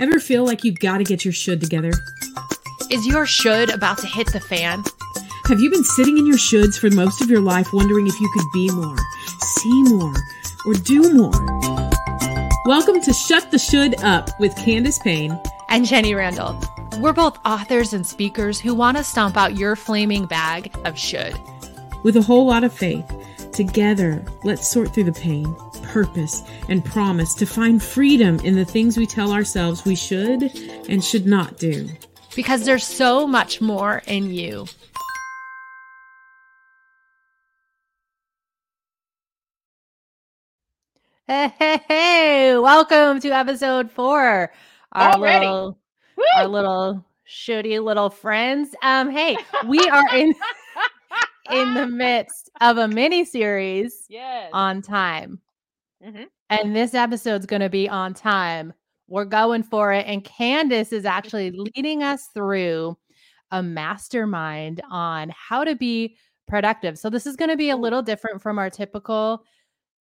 Ever 0.00 0.18
feel 0.18 0.46
like 0.46 0.64
you've 0.64 0.78
got 0.78 0.96
to 0.96 1.04
get 1.04 1.26
your 1.26 1.34
should 1.34 1.60
together? 1.60 1.92
Is 2.90 3.06
your 3.06 3.26
should 3.26 3.68
about 3.68 3.98
to 3.98 4.06
hit 4.06 4.32
the 4.32 4.40
fan? 4.40 4.82
Have 5.44 5.60
you 5.60 5.70
been 5.70 5.84
sitting 5.84 6.16
in 6.16 6.24
your 6.24 6.38
shoulds 6.38 6.78
for 6.78 6.88
most 6.88 7.20
of 7.20 7.28
your 7.28 7.42
life 7.42 7.66
wondering 7.74 8.06
if 8.06 8.18
you 8.18 8.30
could 8.32 8.46
be 8.50 8.70
more, 8.70 8.96
see 9.42 9.82
more, 9.82 10.14
or 10.64 10.72
do 10.72 11.12
more? 11.12 11.34
Welcome 12.64 13.02
to 13.02 13.12
Shut 13.12 13.50
the 13.50 13.58
Should 13.58 14.02
Up 14.02 14.30
with 14.40 14.56
Candace 14.56 14.98
Payne 14.98 15.38
and 15.68 15.84
Jenny 15.84 16.14
Randle. 16.14 16.58
We're 16.98 17.12
both 17.12 17.38
authors 17.44 17.92
and 17.92 18.06
speakers 18.06 18.58
who 18.58 18.74
want 18.74 18.96
to 18.96 19.04
stomp 19.04 19.36
out 19.36 19.58
your 19.58 19.76
flaming 19.76 20.24
bag 20.24 20.74
of 20.86 20.98
should. 20.98 21.38
With 22.04 22.16
a 22.16 22.22
whole 22.22 22.46
lot 22.46 22.64
of 22.64 22.72
faith, 22.72 23.04
together, 23.52 24.24
let's 24.44 24.66
sort 24.66 24.94
through 24.94 25.04
the 25.04 25.12
pain 25.12 25.54
purpose, 25.90 26.42
and 26.68 26.84
promise 26.84 27.34
to 27.34 27.44
find 27.44 27.82
freedom 27.82 28.38
in 28.40 28.54
the 28.54 28.64
things 28.64 28.96
we 28.96 29.06
tell 29.06 29.32
ourselves 29.32 29.84
we 29.84 29.96
should 29.96 30.42
and 30.88 31.02
should 31.02 31.26
not 31.26 31.58
do. 31.58 31.88
Because 32.36 32.64
there's 32.64 32.86
so 32.86 33.26
much 33.26 33.60
more 33.60 34.02
in 34.06 34.32
you. 34.32 34.66
Hey, 41.26 41.52
hey, 41.58 41.80
hey, 41.88 42.58
welcome 42.58 43.20
to 43.20 43.30
episode 43.30 43.90
four. 43.90 44.52
Our 44.92 45.12
Already. 45.12 45.46
little 45.46 45.78
Woo! 46.16 46.24
our 46.36 46.48
little 46.48 47.04
shitty 47.28 47.82
little 47.82 48.10
friends. 48.10 48.74
Um, 48.82 49.10
hey, 49.10 49.36
we 49.66 49.78
are 49.88 50.16
in 50.16 50.34
in 51.50 51.74
the 51.74 51.86
midst 51.86 52.50
of 52.60 52.78
a 52.78 52.88
mini 52.88 53.24
series 53.24 54.06
yes. 54.08 54.50
on 54.52 54.82
time. 54.82 55.40
Mm-hmm. 56.04 56.24
And 56.48 56.74
this 56.74 56.94
episode's 56.94 57.46
going 57.46 57.62
to 57.62 57.68
be 57.68 57.88
on 57.88 58.14
time. 58.14 58.72
We're 59.08 59.24
going 59.24 59.62
for 59.62 59.92
it. 59.92 60.06
And 60.06 60.24
Candace 60.24 60.92
is 60.92 61.04
actually 61.04 61.50
leading 61.50 62.02
us 62.02 62.28
through 62.32 62.96
a 63.50 63.62
mastermind 63.62 64.80
on 64.90 65.32
how 65.36 65.64
to 65.64 65.74
be 65.74 66.16
productive. 66.46 66.98
So 66.98 67.10
this 67.10 67.26
is 67.26 67.36
going 67.36 67.50
to 67.50 67.56
be 67.56 67.70
a 67.70 67.76
little 67.76 68.02
different 68.02 68.40
from 68.40 68.58
our 68.58 68.70
typical 68.70 69.44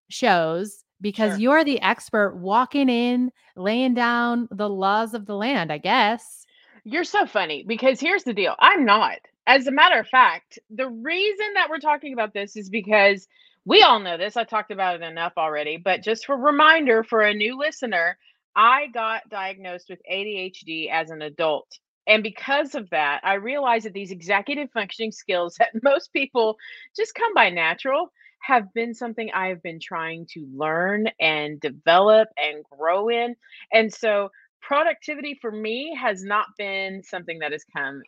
shows 0.10 0.84
because 1.02 1.34
sure. 1.34 1.40
you're 1.40 1.64
the 1.64 1.82
expert 1.82 2.36
walking 2.36 2.90
in, 2.90 3.32
laying 3.56 3.94
down 3.94 4.48
the 4.52 4.70
laws 4.70 5.14
of 5.14 5.26
the 5.26 5.36
land, 5.36 5.72
I 5.72 5.78
guess. 5.78 6.46
You're 6.84 7.04
so 7.04 7.26
funny 7.26 7.64
because 7.68 8.00
here's 8.00 8.24
the 8.24 8.34
deal 8.34 8.56
I'm 8.60 8.86
not. 8.86 9.18
As 9.48 9.68
a 9.68 9.72
matter 9.72 10.00
of 10.00 10.08
fact, 10.08 10.60
the 10.70 10.88
reason 10.88 11.54
that 11.56 11.70
we're 11.70 11.80
talking 11.80 12.14
about 12.14 12.34
this 12.34 12.56
is 12.56 12.70
because 12.70 13.28
we 13.70 13.84
all 13.84 14.00
know 14.00 14.18
this. 14.18 14.36
I 14.36 14.46
talked 14.46 14.72
about 14.72 14.96
it 14.96 15.04
enough 15.04 15.34
already, 15.38 15.78
but 15.78 16.02
just 16.02 16.26
for 16.26 16.36
reminder 16.36 17.04
for 17.04 17.22
a 17.22 17.36
new 17.36 17.56
listener, 17.56 18.18
I 18.56 18.88
got 18.88 19.30
diagnosed 19.30 19.92
with 19.92 20.00
ADHD 20.12 20.90
as 20.92 21.12
an 21.12 21.22
adult. 21.22 21.68
And 22.08 22.24
because 22.24 22.74
of 22.74 22.90
that, 22.90 23.22
I 23.24 23.36
realized 23.36 23.86
that 23.86 23.94
these 23.94 24.10
executive 24.10 24.72
functioning 24.72 25.12
skills 25.12 25.56
that 25.60 25.84
most 25.84 26.12
people 26.14 26.58
just 26.96 27.14
come 27.14 27.36
by 27.36 27.52
natural 27.52 28.12
have 28.42 28.74
been 28.74 28.96
something 28.96 29.30
I 29.36 29.50
have 29.50 29.62
been 29.62 29.80
trying 29.80 30.26
to 30.32 30.48
learn 30.52 31.06
and 31.20 31.60
develop 31.60 32.30
and 32.38 32.64
grow 32.76 33.10
in. 33.10 33.36
And 33.72 33.94
so 33.94 34.32
productivity 34.64 35.38
for 35.40 35.52
me 35.52 35.96
has 35.96 36.24
not 36.24 36.48
been 36.58 37.04
something 37.04 37.38
that 37.40 37.52
has 37.52 37.66
come 37.72 38.02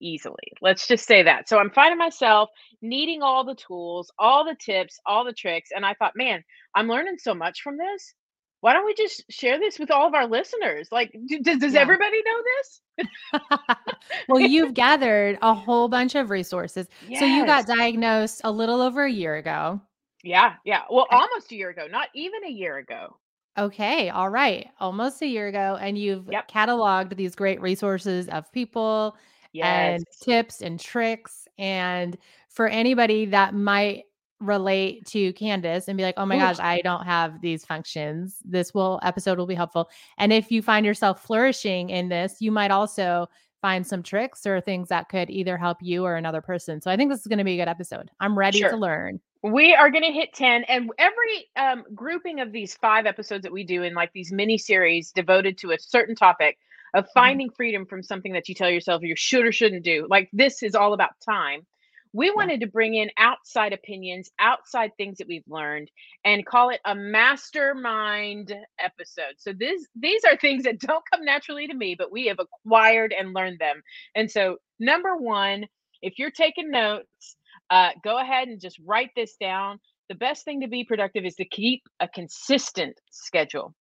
easily. 0.00 0.52
Let's 0.60 0.86
just 0.86 1.06
say 1.06 1.22
that. 1.22 1.48
So 1.48 1.58
I'm 1.58 1.70
finding 1.70 1.98
myself 1.98 2.50
needing 2.82 3.22
all 3.22 3.44
the 3.44 3.54
tools, 3.54 4.10
all 4.18 4.44
the 4.44 4.56
tips, 4.58 4.98
all 5.06 5.24
the 5.24 5.32
tricks. 5.32 5.70
And 5.74 5.84
I 5.84 5.94
thought, 5.94 6.12
man, 6.16 6.42
I'm 6.74 6.88
learning 6.88 7.16
so 7.18 7.34
much 7.34 7.62
from 7.62 7.76
this. 7.76 8.14
Why 8.60 8.72
don't 8.72 8.86
we 8.86 8.94
just 8.94 9.24
share 9.30 9.58
this 9.58 9.78
with 9.78 9.90
all 9.90 10.08
of 10.08 10.14
our 10.14 10.26
listeners? 10.26 10.88
Like, 10.90 11.14
do, 11.26 11.40
does, 11.40 11.58
does 11.58 11.74
yeah. 11.74 11.80
everybody 11.80 12.20
know 12.24 12.42
this? 12.56 13.40
well, 14.28 14.40
you've 14.40 14.74
gathered 14.74 15.38
a 15.42 15.54
whole 15.54 15.88
bunch 15.88 16.14
of 16.14 16.30
resources. 16.30 16.88
Yes. 17.06 17.20
So 17.20 17.26
you 17.26 17.44
got 17.44 17.66
diagnosed 17.66 18.40
a 18.44 18.50
little 18.50 18.80
over 18.80 19.04
a 19.04 19.12
year 19.12 19.36
ago. 19.36 19.80
Yeah. 20.24 20.54
Yeah. 20.64 20.82
Well, 20.90 21.06
uh 21.12 21.16
almost 21.16 21.52
a 21.52 21.56
year 21.56 21.70
ago, 21.70 21.86
not 21.88 22.08
even 22.14 22.44
a 22.44 22.50
year 22.50 22.78
ago. 22.78 23.16
Okay. 23.58 24.08
All 24.08 24.28
right. 24.28 24.66
Almost 24.80 25.22
a 25.22 25.26
year 25.26 25.46
ago. 25.48 25.78
And 25.80 25.96
you've 25.96 26.28
yep. 26.30 26.50
cataloged 26.50 27.16
these 27.16 27.34
great 27.34 27.60
resources 27.60 28.28
of 28.28 28.50
people 28.52 29.16
yes. 29.56 29.96
and 29.98 30.04
tips 30.20 30.62
and 30.62 30.78
tricks. 30.78 31.46
And 31.58 32.16
for 32.48 32.68
anybody 32.68 33.26
that 33.26 33.54
might 33.54 34.04
relate 34.40 35.06
to 35.06 35.32
Candace 35.32 35.88
and 35.88 35.96
be 35.96 36.02
like, 36.02 36.14
oh 36.16 36.26
my 36.26 36.36
Ooh. 36.36 36.40
gosh, 36.40 36.58
I 36.58 36.80
don't 36.82 37.04
have 37.04 37.40
these 37.40 37.64
functions. 37.64 38.38
This 38.44 38.74
will 38.74 39.00
episode 39.02 39.38
will 39.38 39.46
be 39.46 39.54
helpful. 39.54 39.88
And 40.18 40.32
if 40.32 40.50
you 40.50 40.62
find 40.62 40.84
yourself 40.84 41.22
flourishing 41.24 41.90
in 41.90 42.08
this, 42.08 42.36
you 42.40 42.52
might 42.52 42.70
also 42.70 43.28
find 43.62 43.86
some 43.86 44.02
tricks 44.02 44.46
or 44.46 44.60
things 44.60 44.88
that 44.88 45.08
could 45.08 45.30
either 45.30 45.56
help 45.56 45.78
you 45.80 46.04
or 46.04 46.16
another 46.16 46.40
person. 46.40 46.80
So 46.80 46.90
I 46.90 46.96
think 46.96 47.10
this 47.10 47.20
is 47.20 47.26
going 47.26 47.38
to 47.38 47.44
be 47.44 47.54
a 47.54 47.64
good 47.64 47.70
episode. 47.70 48.10
I'm 48.20 48.38
ready 48.38 48.60
sure. 48.60 48.70
to 48.70 48.76
learn. 48.76 49.20
We 49.42 49.74
are 49.74 49.90
going 49.90 50.04
to 50.04 50.12
hit 50.12 50.32
10 50.34 50.64
and 50.64 50.90
every 50.98 51.48
um, 51.56 51.84
grouping 51.94 52.40
of 52.40 52.52
these 52.52 52.74
five 52.74 53.06
episodes 53.06 53.42
that 53.42 53.52
we 53.52 53.64
do 53.64 53.82
in 53.82 53.94
like 53.94 54.12
these 54.12 54.32
mini 54.32 54.58
series 54.58 55.12
devoted 55.12 55.56
to 55.58 55.72
a 55.72 55.78
certain 55.78 56.14
topic 56.14 56.58
of 56.96 57.04
mm-hmm. 57.04 57.10
finding 57.14 57.50
freedom 57.50 57.86
from 57.86 58.02
something 58.02 58.32
that 58.32 58.48
you 58.48 58.54
tell 58.54 58.70
yourself 58.70 59.02
you 59.02 59.14
should 59.14 59.44
or 59.44 59.52
shouldn't 59.52 59.84
do. 59.84 60.06
Like 60.10 60.28
this 60.32 60.62
is 60.62 60.74
all 60.74 60.94
about 60.94 61.10
time. 61.24 61.66
We 62.12 62.30
wanted 62.30 62.60
to 62.60 62.66
bring 62.66 62.94
in 62.94 63.10
outside 63.18 63.74
opinions, 63.74 64.30
outside 64.40 64.92
things 64.96 65.18
that 65.18 65.28
we've 65.28 65.46
learned, 65.46 65.90
and 66.24 66.46
call 66.46 66.70
it 66.70 66.80
a 66.86 66.94
mastermind 66.94 68.54
episode. 68.82 69.34
So 69.36 69.52
this 69.52 69.86
these 69.94 70.24
are 70.24 70.36
things 70.36 70.64
that 70.64 70.80
don't 70.80 71.04
come 71.12 71.24
naturally 71.26 71.66
to 71.66 71.74
me, 71.74 71.94
but 71.94 72.10
we 72.10 72.26
have 72.26 72.38
acquired 72.38 73.12
and 73.12 73.34
learned 73.34 73.58
them. 73.58 73.82
And 74.14 74.30
so, 74.30 74.56
number 74.80 75.14
one, 75.14 75.66
if 76.00 76.18
you're 76.18 76.30
taking 76.30 76.70
notes, 76.70 77.36
uh, 77.68 77.90
go 78.02 78.18
ahead 78.18 78.48
and 78.48 78.60
just 78.60 78.80
write 78.86 79.10
this 79.14 79.36
down. 79.38 79.78
The 80.08 80.14
best 80.14 80.46
thing 80.46 80.62
to 80.62 80.68
be 80.68 80.84
productive 80.84 81.26
is 81.26 81.34
to 81.34 81.44
keep 81.44 81.82
a 82.00 82.08
consistent 82.08 82.98
schedule. 83.10 83.74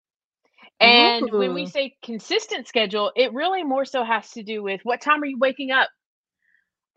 And 0.80 1.30
Ooh. 1.32 1.38
when 1.38 1.54
we 1.54 1.66
say 1.66 1.96
consistent 2.02 2.66
schedule, 2.66 3.12
it 3.16 3.32
really 3.32 3.62
more 3.62 3.84
so 3.84 4.04
has 4.04 4.30
to 4.32 4.42
do 4.42 4.62
with 4.62 4.80
what 4.82 5.00
time 5.00 5.22
are 5.22 5.26
you 5.26 5.38
waking 5.38 5.70
up? 5.70 5.88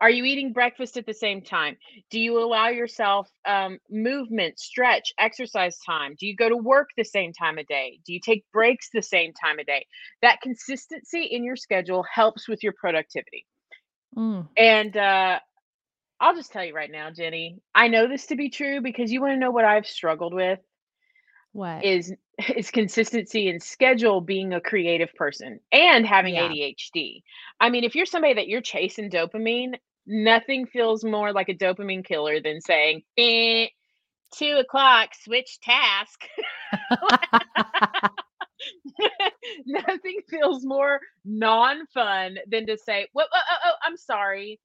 Are 0.00 0.10
you 0.10 0.24
eating 0.24 0.52
breakfast 0.52 0.96
at 0.96 1.06
the 1.06 1.14
same 1.14 1.42
time? 1.42 1.76
Do 2.10 2.20
you 2.20 2.38
allow 2.38 2.68
yourself 2.68 3.28
um, 3.44 3.78
movement, 3.90 4.58
stretch, 4.60 5.12
exercise 5.18 5.76
time? 5.84 6.14
Do 6.18 6.26
you 6.26 6.36
go 6.36 6.48
to 6.48 6.56
work 6.56 6.90
the 6.96 7.04
same 7.04 7.32
time 7.32 7.58
of 7.58 7.66
day? 7.66 7.98
Do 8.06 8.12
you 8.12 8.20
take 8.20 8.44
breaks 8.52 8.90
the 8.92 9.02
same 9.02 9.32
time 9.32 9.58
of 9.58 9.66
day? 9.66 9.86
That 10.22 10.40
consistency 10.40 11.24
in 11.24 11.42
your 11.42 11.56
schedule 11.56 12.04
helps 12.12 12.48
with 12.48 12.62
your 12.62 12.74
productivity. 12.78 13.44
Mm. 14.16 14.46
And 14.56 14.96
uh, 14.96 15.40
I'll 16.20 16.34
just 16.34 16.52
tell 16.52 16.64
you 16.64 16.74
right 16.74 16.90
now, 16.90 17.10
Jenny, 17.10 17.58
I 17.74 17.88
know 17.88 18.06
this 18.06 18.26
to 18.26 18.36
be 18.36 18.50
true 18.50 18.80
because 18.80 19.10
you 19.10 19.20
want 19.20 19.32
to 19.32 19.38
know 19.38 19.50
what 19.50 19.64
I've 19.64 19.86
struggled 19.86 20.34
with. 20.34 20.60
What 21.58 21.84
is 21.84 22.14
is 22.56 22.70
consistency 22.70 23.48
and 23.48 23.60
schedule 23.60 24.20
being 24.20 24.52
a 24.52 24.60
creative 24.60 25.12
person 25.16 25.58
and 25.72 26.06
having 26.06 26.36
yeah. 26.36 26.48
ADHD. 26.48 27.22
I 27.58 27.68
mean, 27.68 27.82
if 27.82 27.96
you're 27.96 28.06
somebody 28.06 28.34
that 28.34 28.46
you're 28.46 28.60
chasing 28.60 29.10
dopamine, 29.10 29.74
nothing 30.06 30.66
feels 30.66 31.02
more 31.02 31.32
like 31.32 31.48
a 31.48 31.54
dopamine 31.54 32.04
killer 32.04 32.40
than 32.40 32.60
saying, 32.60 33.02
eh, 33.16 33.66
two 34.36 34.56
o'clock, 34.60 35.08
switch 35.20 35.58
task. 35.60 36.26
nothing 39.66 40.20
feels 40.30 40.64
more 40.64 41.00
non-fun 41.24 42.38
than 42.46 42.66
to 42.66 42.78
say, 42.78 43.08
well, 43.14 43.26
oh, 43.34 43.40
oh, 43.50 43.56
oh, 43.64 43.74
I'm 43.84 43.96
sorry. 43.96 44.60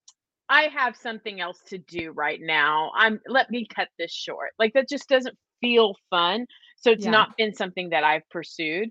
I 0.48 0.68
have 0.68 0.96
something 0.96 1.42
else 1.42 1.60
to 1.70 1.80
do 1.80 2.12
right 2.12 2.40
now. 2.40 2.92
I'm 2.96 3.20
let 3.28 3.50
me 3.50 3.66
cut 3.66 3.88
this 3.98 4.14
short. 4.14 4.52
Like 4.60 4.74
that 4.74 4.88
just 4.88 5.10
doesn't 5.10 5.36
feel 5.60 5.96
fun. 6.12 6.46
So 6.84 6.92
it's 6.92 7.06
yeah. 7.06 7.12
not 7.12 7.38
been 7.38 7.54
something 7.54 7.90
that 7.90 8.04
I've 8.04 8.30
pursued, 8.30 8.90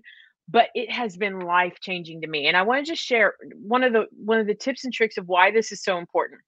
but 0.49 0.69
it 0.73 0.91
has 0.91 1.15
been 1.15 1.39
life 1.39 1.79
changing 1.79 2.21
to 2.21 2.27
me. 2.27 2.47
And 2.47 2.57
I 2.57 2.63
want 2.63 2.83
to 2.83 2.91
just 2.91 3.03
share 3.03 3.35
one 3.61 3.83
of 3.83 3.93
the 3.93 4.07
one 4.17 4.39
of 4.39 4.47
the 4.47 4.55
tips 4.55 4.83
and 4.83 4.93
tricks 4.93 5.17
of 5.17 5.27
why 5.27 5.51
this 5.51 5.71
is 5.71 5.83
so 5.83 5.97
important. 5.97 6.41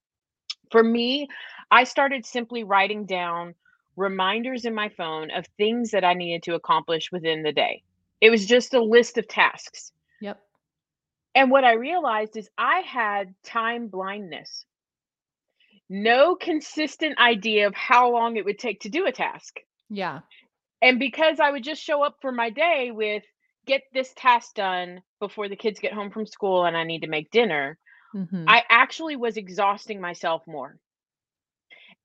For 0.71 0.83
me, 0.83 1.27
I 1.69 1.83
started 1.83 2.25
simply 2.25 2.63
writing 2.63 3.06
down 3.06 3.53
reminders 3.95 4.65
in 4.65 4.74
my 4.74 4.89
phone 4.89 5.30
of 5.31 5.45
things 5.57 5.92
that 5.92 6.03
I 6.03 6.13
needed 6.13 6.44
to 6.44 6.56
accomplish 6.56 7.12
within 7.12 7.44
the 7.44 7.51
day. 7.51 7.83
It 8.21 8.30
was 8.31 8.45
just 8.45 8.74
a 8.74 8.81
list 8.81 9.18
of 9.18 9.27
tasks. 9.27 9.92
Yep. 10.21 10.42
And 11.36 11.51
what 11.51 11.63
I 11.63 11.74
realized 11.74 12.38
is 12.38 12.50
I 12.57 12.80
had 12.80 13.36
time 13.44 13.88
blindness. 13.88 14.65
No 15.89 16.36
consistent 16.36 17.19
idea 17.19 17.68
of 17.68 17.75
how 17.75 18.12
long 18.12 18.38
it 18.38 18.45
would 18.45 18.57
take 18.57 18.81
to 18.81 18.89
do 18.89 19.06
a 19.06 19.12
task. 19.12 19.59
Yeah. 19.89 20.21
And 20.81 21.00
because 21.00 21.39
I 21.39 21.51
would 21.51 21.63
just 21.63 21.81
show 21.81 22.04
up 22.04 22.18
for 22.22 22.31
my 22.31 22.50
day 22.50 22.92
with 22.92 23.24
get 23.66 23.83
this 23.94 24.13
task 24.16 24.56
done 24.56 25.01
before 25.19 25.50
the 25.50 25.56
kids 25.56 25.80
get 25.80 25.94
home 25.94 26.12
from 26.12 26.27
school 26.27 26.66
and 26.66 26.77
I 26.77 26.83
need 26.83 27.01
to 27.01 27.07
make 27.07 27.31
dinner, 27.31 27.77
mm-hmm. 28.16 28.45
I 28.48 28.63
actually 28.69 29.16
was 29.16 29.38
exhausting 29.38 30.00
myself 30.00 30.44
more. 30.48 30.77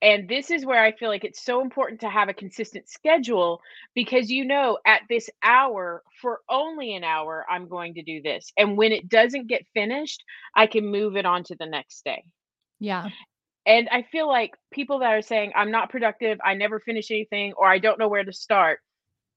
And 0.02 0.28
this 0.28 0.50
is 0.50 0.64
where 0.64 0.82
I 0.82 0.92
feel 0.92 1.10
like 1.10 1.24
it's 1.24 1.44
so 1.44 1.60
important 1.60 2.00
to 2.00 2.08
have 2.08 2.30
a 2.30 2.34
consistent 2.34 2.88
schedule 2.88 3.60
because 3.94 4.30
you 4.30 4.46
know 4.46 4.78
at 4.86 5.02
this 5.10 5.28
hour, 5.42 6.02
for 6.22 6.40
only 6.48 6.94
an 6.94 7.04
hour, 7.04 7.44
I'm 7.50 7.68
going 7.68 7.94
to 7.94 8.02
do 8.02 8.22
this. 8.22 8.50
And 8.56 8.78
when 8.78 8.92
it 8.92 9.10
doesn't 9.10 9.48
get 9.48 9.66
finished, 9.74 10.24
I 10.56 10.66
can 10.66 10.86
move 10.86 11.16
it 11.16 11.26
on 11.26 11.44
to 11.44 11.54
the 11.54 11.66
next 11.66 12.02
day. 12.02 12.24
Yeah. 12.78 13.08
And 13.66 13.88
I 13.90 14.02
feel 14.10 14.26
like 14.26 14.54
people 14.72 15.00
that 15.00 15.12
are 15.12 15.22
saying, 15.22 15.52
I'm 15.54 15.70
not 15.70 15.90
productive, 15.90 16.38
I 16.44 16.54
never 16.54 16.80
finish 16.80 17.10
anything, 17.10 17.52
or 17.56 17.66
I 17.68 17.78
don't 17.78 17.98
know 17.98 18.08
where 18.08 18.24
to 18.24 18.32
start, 18.32 18.80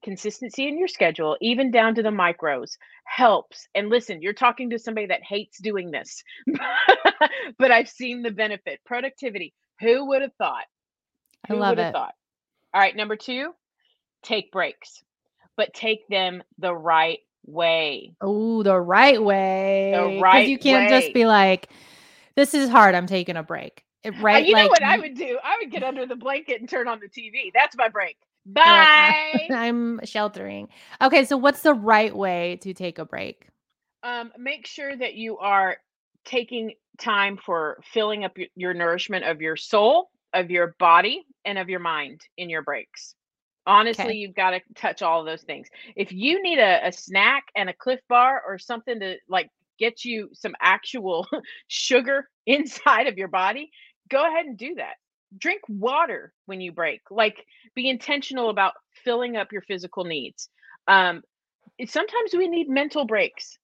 consistency 0.04 0.68
in 0.68 0.78
your 0.78 0.88
schedule, 0.88 1.38
even 1.42 1.72
down 1.72 1.96
to 1.96 2.04
the 2.04 2.10
micros, 2.10 2.78
helps. 3.06 3.68
And 3.76 3.90
listen, 3.90 4.22
you're 4.22 4.34
talking 4.34 4.70
to 4.70 4.80
somebody 4.80 5.08
that 5.08 5.24
hates 5.24 5.60
doing 5.60 5.92
this, 5.92 6.24
but 7.58 7.72
I've 7.72 7.90
seen 7.90 8.22
the 8.22 8.32
benefit. 8.32 8.80
Productivity. 8.86 9.54
Who 9.80 10.08
would 10.08 10.22
have 10.22 10.34
thought? 10.38 10.66
Who 11.48 11.56
I 11.56 11.60
love 11.60 11.80
it. 11.80 11.92
Thought? 11.92 12.14
All 12.74 12.82
right, 12.82 12.96
number 12.96 13.16
two, 13.16 13.54
take 14.24 14.52
breaks, 14.52 15.04
but 15.58 15.74
take 15.74 16.08
them 16.08 16.44
the 16.58 16.74
right 16.74 17.20
way. 17.46 18.14
Oh, 18.22 18.64
the 18.64 18.80
right 18.80 19.22
way. 19.22 19.92
The 19.96 20.22
right. 20.22 20.48
You 20.48 20.58
can't 20.58 20.90
way. 20.90 21.02
just 21.02 21.14
be 21.14 21.26
like, 21.26 21.70
"This 22.36 22.54
is 22.54 22.70
hard. 22.70 22.96
I'm 22.96 23.08
taking 23.08 23.36
a 23.36 23.44
break." 23.44 23.84
Right? 24.20 24.44
Uh, 24.44 24.48
you 24.48 24.54
like, 24.54 24.66
know 24.66 24.70
what 24.70 24.84
I 24.84 24.98
would 24.98 25.16
do? 25.16 25.40
I 25.44 25.58
would 25.60 25.72
get 25.72 25.84
under 25.84 26.06
the 26.06 26.16
blanket 26.16 26.60
and 26.60 26.70
turn 26.70 26.88
on 26.88 27.00
the 27.00 27.08
TV. 27.08 27.52
That's 27.54 27.76
my 27.78 27.88
break. 27.88 28.18
Bye. 28.46 29.48
I'm 29.54 30.02
sheltering. 30.04 30.68
Okay, 31.02 31.26
so 31.26 31.38
what's 31.38 31.62
the 31.62 31.74
right 31.74 32.16
way 32.16 32.58
to 32.62 32.74
take 32.74 33.00
a 33.00 33.06
break? 33.06 33.48
Um, 34.04 34.32
make 34.38 34.68
sure 34.68 34.96
that 34.96 35.16
you 35.16 35.38
are 35.38 35.78
taking 36.26 36.74
time 37.00 37.38
for 37.38 37.80
filling 37.94 38.26
up 38.26 38.38
your, 38.38 38.48
your 38.56 38.74
nourishment 38.74 39.24
of 39.26 39.42
your 39.42 39.56
soul, 39.56 40.10
of 40.34 40.52
your 40.52 40.76
body, 40.80 41.26
and 41.46 41.58
of 41.58 41.70
your 41.70 41.80
mind 41.80 42.22
in 42.38 42.50
your 42.50 42.62
breaks. 42.62 43.16
Honestly, 43.66 44.06
okay. 44.06 44.14
you've 44.16 44.36
got 44.36 44.52
to 44.52 44.62
touch 44.76 45.02
all 45.02 45.22
of 45.22 45.26
those 45.26 45.44
things. 45.44 45.70
If 45.96 46.12
you 46.12 46.42
need 46.44 46.60
a, 46.60 46.88
a 46.88 46.92
snack 46.92 47.46
and 47.56 47.70
a 47.70 47.74
Clif 47.74 48.02
Bar 48.10 48.42
or 48.46 48.60
something 48.60 49.00
to 49.00 49.16
like 49.30 49.50
get 49.80 50.04
you 50.04 50.30
some 50.34 50.54
actual 50.62 51.26
sugar 51.68 52.30
inside 52.46 53.08
of 53.08 53.18
your 53.18 53.30
body, 53.30 53.72
go 54.14 54.26
ahead 54.26 54.46
and 54.46 54.58
do 54.58 54.76
that. 54.76 54.96
Drink 55.38 55.62
water 55.68 56.32
when 56.46 56.62
you 56.62 56.72
break. 56.72 57.02
Like 57.10 57.44
be 57.76 57.90
intentional 57.90 58.50
about 58.50 58.74
filling 59.04 59.36
up 59.36 59.52
your 59.52 59.64
physical 59.64 60.06
needs. 60.06 60.50
Um, 60.88 61.24
sometimes 61.86 62.34
we 62.34 62.48
need 62.48 62.70
mental 62.70 63.06
breaks. 63.06 63.58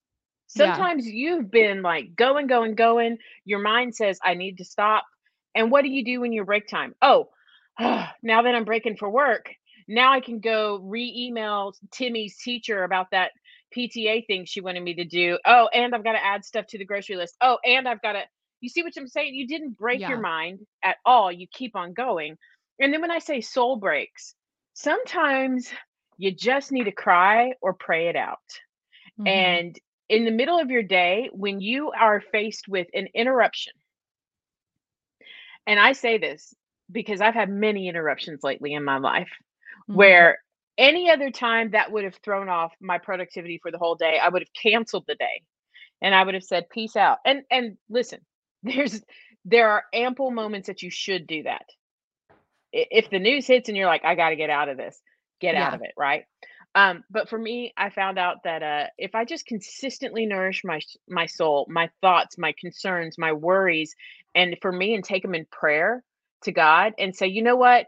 Sometimes 0.48 1.06
yeah. 1.06 1.14
you've 1.14 1.52
been 1.52 1.84
like 1.84 2.16
going, 2.16 2.48
going, 2.48 2.74
going. 2.74 3.20
Your 3.46 3.60
mind 3.60 3.96
says, 3.96 4.20
I 4.24 4.34
need 4.34 4.58
to 4.58 4.66
stop. 4.66 5.06
And 5.54 5.70
what 5.72 5.84
do 5.84 5.90
you 5.90 6.04
do 6.04 6.22
when 6.22 6.34
you 6.34 6.44
break 6.44 6.68
time? 6.68 6.96
Oh, 7.02 7.30
now 7.80 8.42
that 8.42 8.56
I'm 8.56 8.66
breaking 8.66 8.98
for 8.98 9.10
work, 9.10 9.54
now 9.88 10.12
I 10.12 10.22
can 10.22 10.40
go 10.40 10.80
re 10.84 11.14
email 11.16 11.74
Timmy's 11.92 12.38
teacher 12.38 12.84
about 12.84 13.12
that 13.12 13.32
PTA 13.76 14.26
thing 14.26 14.46
she 14.46 14.62
wanted 14.62 14.82
me 14.82 14.96
to 14.96 15.06
do. 15.06 15.38
Oh, 15.46 15.70
and 15.72 15.94
I've 15.94 16.04
got 16.04 16.14
to 16.14 16.26
add 16.26 16.44
stuff 16.44 16.66
to 16.70 16.80
the 16.80 16.86
grocery 16.86 17.16
list. 17.16 17.36
Oh, 17.42 17.60
and 17.64 17.88
I've 17.88 18.02
got 18.02 18.14
to, 18.14 18.24
you 18.62 18.70
see 18.70 18.84
what 18.84 18.94
I'm 18.98 19.08
saying? 19.08 19.36
You 19.36 19.48
didn't 19.48 19.78
break 19.78 20.02
yeah. 20.02 20.10
your 20.10 20.20
mind 20.20 20.60
at 20.84 20.98
all. 21.06 21.32
You 21.32 21.48
keep 21.52 21.76
on 21.76 21.94
going. 21.94 22.38
And 22.80 22.94
then 22.94 23.02
when 23.02 23.12
I 23.12 23.20
say 23.20 23.42
soul 23.42 23.78
breaks, 23.78 24.34
sometimes 24.74 25.70
you 26.18 26.32
just 26.32 26.72
need 26.72 26.86
to 26.86 26.92
cry 26.92 27.54
or 27.62 27.74
pray 27.74 28.08
it 28.08 28.16
out. 28.16 28.38
Mm-hmm. 29.20 29.28
And 29.28 29.80
in 30.10 30.26
the 30.26 30.32
middle 30.32 30.60
of 30.60 30.70
your 30.70 30.84
day, 30.84 31.30
when 31.32 31.62
you 31.62 31.92
are 31.92 32.22
faced 32.32 32.68
with 32.68 32.88
an 32.94 33.08
interruption, 33.14 33.74
and 35.68 35.80
I 35.80 35.92
say 35.94 36.18
this 36.18 36.54
because 36.92 37.22
I've 37.22 37.36
had 37.36 37.50
many 37.50 37.88
interruptions 37.88 38.44
lately 38.44 38.74
in 38.74 38.84
my 38.84 38.98
life 38.98 39.30
mm-hmm. 39.30 39.96
where 39.96 40.40
any 40.78 41.12
other 41.12 41.30
time 41.30 41.72
that 41.72 41.92
would 41.92 42.06
have 42.06 42.16
thrown 42.24 42.50
off 42.50 42.74
my 42.80 42.98
productivity 42.98 43.60
for 43.62 43.70
the 43.70 43.78
whole 43.78 43.96
day, 43.96 44.18
I 44.18 44.30
would 44.30 44.42
have 44.42 44.54
canceled 44.54 45.06
the 45.08 45.16
day 45.16 45.44
and 46.02 46.16
I 46.16 46.24
would 46.24 46.34
have 46.34 46.44
said, 46.44 46.70
peace 46.70 46.96
out. 46.96 47.20
And 47.26 47.44
and 47.52 47.78
listen, 47.90 48.20
there's 48.64 49.02
there 49.46 49.70
are 49.70 49.84
ample 49.94 50.32
moments 50.32 50.68
that 50.68 50.82
you 50.82 50.92
should 50.92 51.28
do 51.28 51.44
that. 51.44 51.66
If 52.72 53.10
the 53.10 53.20
news 53.20 53.48
hits 53.48 53.68
and 53.68 53.78
you're 53.78 53.88
like, 53.88 54.06
I 54.06 54.16
got 54.16 54.30
to 54.30 54.36
get 54.36 54.50
out 54.50 54.70
of 54.70 54.78
this, 54.78 55.02
get 55.42 55.56
yeah. 55.56 55.68
out 55.68 55.74
of 55.74 55.82
it, 55.82 55.94
right? 55.98 56.26
Um, 56.76 57.04
but 57.10 57.30
for 57.30 57.38
me, 57.38 57.74
I 57.76 57.90
found 57.90 58.20
out 58.20 58.44
that 58.44 58.62
uh, 58.62 58.88
if 58.98 59.16
I 59.16 59.26
just 59.26 59.48
consistently 59.48 60.26
nourish 60.26 60.64
my 60.64 60.82
my 61.08 61.26
soul, 61.26 61.66
my 61.70 61.90
thoughts, 62.02 62.38
my 62.38 62.54
concerns, 62.60 63.18
my 63.18 63.34
worries, 63.34 63.96
and 64.36 64.56
for 64.62 64.72
me, 64.72 64.94
and 64.94 65.04
take 65.04 65.24
them 65.24 65.34
in 65.34 65.46
prayer 65.46 66.04
to 66.44 66.52
God, 66.52 66.94
and 67.00 67.16
say, 67.16 67.28
you 67.28 67.42
know 67.42 67.56
what, 67.56 67.88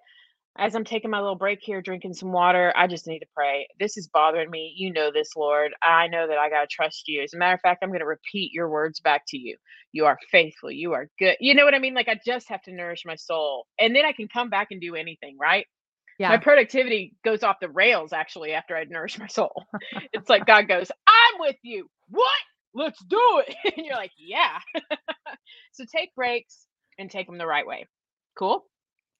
as 0.57 0.75
I'm 0.75 0.83
taking 0.83 1.09
my 1.09 1.19
little 1.19 1.35
break 1.35 1.59
here, 1.61 1.81
drinking 1.81 2.13
some 2.13 2.31
water, 2.31 2.73
I 2.75 2.87
just 2.87 3.07
need 3.07 3.19
to 3.19 3.25
pray. 3.33 3.67
This 3.79 3.97
is 3.97 4.09
bothering 4.09 4.49
me. 4.49 4.73
You 4.75 4.91
know 4.91 5.11
this, 5.11 5.29
Lord. 5.35 5.73
I 5.81 6.07
know 6.07 6.27
that 6.27 6.37
I 6.37 6.49
got 6.49 6.61
to 6.61 6.67
trust 6.67 7.07
you. 7.07 7.21
As 7.23 7.33
a 7.33 7.37
matter 7.37 7.55
of 7.55 7.61
fact, 7.61 7.79
I'm 7.81 7.89
going 7.89 8.01
to 8.01 8.05
repeat 8.05 8.51
your 8.51 8.69
words 8.69 8.99
back 8.99 9.23
to 9.29 9.37
you. 9.37 9.55
You 9.93 10.05
are 10.05 10.17
faithful. 10.29 10.69
You 10.69 10.93
are 10.93 11.07
good. 11.17 11.37
You 11.39 11.55
know 11.55 11.63
what 11.63 11.73
I 11.73 11.79
mean? 11.79 11.93
Like, 11.93 12.09
I 12.09 12.19
just 12.25 12.49
have 12.49 12.61
to 12.63 12.73
nourish 12.73 13.03
my 13.05 13.15
soul. 13.15 13.65
And 13.79 13.95
then 13.95 14.05
I 14.05 14.11
can 14.11 14.27
come 14.27 14.49
back 14.49 14.67
and 14.71 14.81
do 14.81 14.95
anything, 14.95 15.37
right? 15.39 15.65
Yeah. 16.19 16.29
My 16.29 16.37
productivity 16.37 17.15
goes 17.23 17.43
off 17.43 17.57
the 17.61 17.69
rails 17.69 18.13
actually 18.13 18.51
after 18.51 18.75
I 18.75 18.83
nourish 18.83 19.17
my 19.17 19.27
soul. 19.27 19.65
it's 20.13 20.29
like 20.29 20.45
God 20.45 20.67
goes, 20.67 20.91
I'm 21.07 21.39
with 21.39 21.55
you. 21.63 21.87
What? 22.09 22.29
Let's 22.73 23.03
do 23.03 23.41
it. 23.47 23.55
and 23.77 23.85
you're 23.85 23.95
like, 23.95 24.11
yeah. 24.19 24.59
so 25.71 25.85
take 25.93 26.13
breaks 26.13 26.67
and 26.99 27.09
take 27.09 27.27
them 27.27 27.37
the 27.37 27.47
right 27.47 27.65
way. 27.65 27.87
Cool. 28.37 28.65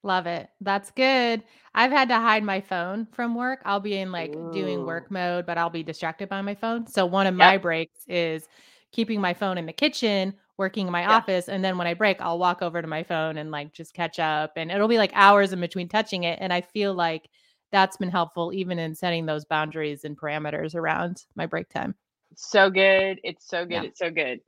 Love 0.04 0.26
it. 0.26 0.50
That's 0.62 0.90
good. 0.92 1.44
I've 1.76 1.92
had 1.92 2.10
to 2.10 2.16
hide 2.16 2.44
my 2.44 2.60
phone 2.60 3.08
from 3.12 3.36
work. 3.36 3.62
I'll 3.66 3.80
be 3.80 3.98
in 3.98 4.12
like 4.12 4.36
Ooh. 4.36 4.52
doing 4.52 4.86
work 4.86 5.12
mode, 5.12 5.46
but 5.46 5.58
I'll 5.58 5.70
be 5.70 5.84
distracted 5.84 6.28
by 6.28 6.42
my 6.42 6.56
phone. 6.56 6.88
So 6.88 7.06
one 7.06 7.28
of 7.28 7.36
yep. 7.36 7.48
my 7.48 7.58
breaks 7.58 8.04
is 8.08 8.48
keeping 8.92 9.22
my 9.22 9.34
phone 9.34 9.58
in 9.60 9.68
the 9.68 9.74
kitchen, 9.74 10.34
working 10.58 10.88
in 10.88 10.92
my 10.92 11.02
yeah. 11.02 11.18
office, 11.18 11.50
and 11.50 11.64
then 11.64 11.78
when 11.78 11.88
I 11.88 11.94
break, 11.94 12.20
I'll 12.20 12.40
walk 12.40 12.64
over 12.64 12.82
to 12.82 12.88
my 12.88 13.04
phone 13.04 13.38
and 13.38 13.52
like 13.52 13.74
just 13.74 13.94
catch 13.94 14.18
up 14.18 14.54
and 14.56 14.72
it'll 14.72 14.88
be 14.88 14.98
like 14.98 15.12
hours 15.14 15.54
in 15.54 15.62
between 15.62 15.88
touching 15.88 16.24
it 16.24 16.40
and 16.42 16.52
I 16.52 16.62
feel 16.62 16.94
like 16.94 17.30
that's 17.72 17.98
been 17.98 18.10
helpful 18.10 18.52
even 18.54 18.80
in 18.80 18.96
setting 18.96 19.26
those 19.26 19.46
boundaries 19.46 20.04
and 20.04 20.18
parameters 20.18 20.76
around 20.76 21.26
my 21.36 21.46
break 21.46 21.70
time. 21.70 21.96
So 22.36 22.70
good. 22.70 23.20
It's 23.24 23.48
so 23.48 23.66
good. 23.66 23.74
Yeah. 23.74 23.84
It's 23.84 24.00
so 24.00 24.10
good. 24.10 24.42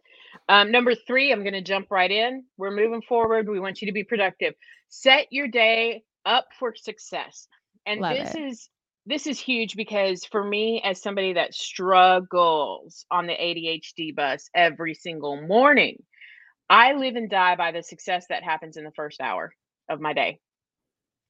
Um, 0.50 0.72
number 0.72 0.96
three, 0.96 1.32
I'm 1.32 1.44
going 1.44 1.54
to 1.54 1.62
jump 1.62 1.92
right 1.92 2.12
in. 2.12 2.44
We're 2.58 2.76
moving 2.76 3.02
forward. 3.02 3.48
We 3.48 3.60
want 3.60 3.82
you 3.82 3.88
to 3.88 3.92
be 3.92 4.04
productive. 4.04 4.54
Set 4.90 5.28
your 5.32 5.48
day 5.48 6.04
up 6.26 6.48
for 6.60 6.74
success. 6.76 7.48
And 7.86 8.02
Love 8.02 8.18
this 8.18 8.36
it. 8.36 8.42
is 8.42 8.70
this 9.06 9.28
is 9.28 9.40
huge 9.40 9.76
because 9.76 10.24
for 10.24 10.44
me 10.44 10.82
as 10.84 11.02
somebody 11.02 11.34
that 11.34 11.54
struggles 11.54 13.06
on 13.12 13.28
the 13.28 13.34
ADHD 13.34 14.16
bus 14.16 14.50
every 14.56 14.94
single 14.94 15.42
morning, 15.46 16.02
I 16.70 16.94
live 16.94 17.16
and 17.16 17.30
die 17.30 17.58
by 17.58 17.72
the 17.72 17.84
success 17.84 18.26
that 18.30 18.44
happens 18.44 18.78
in 18.78 18.86
the 18.86 18.94
first 18.96 19.20
hour 19.20 19.54
of 19.90 20.00
my 20.00 20.14
day. 20.14 20.40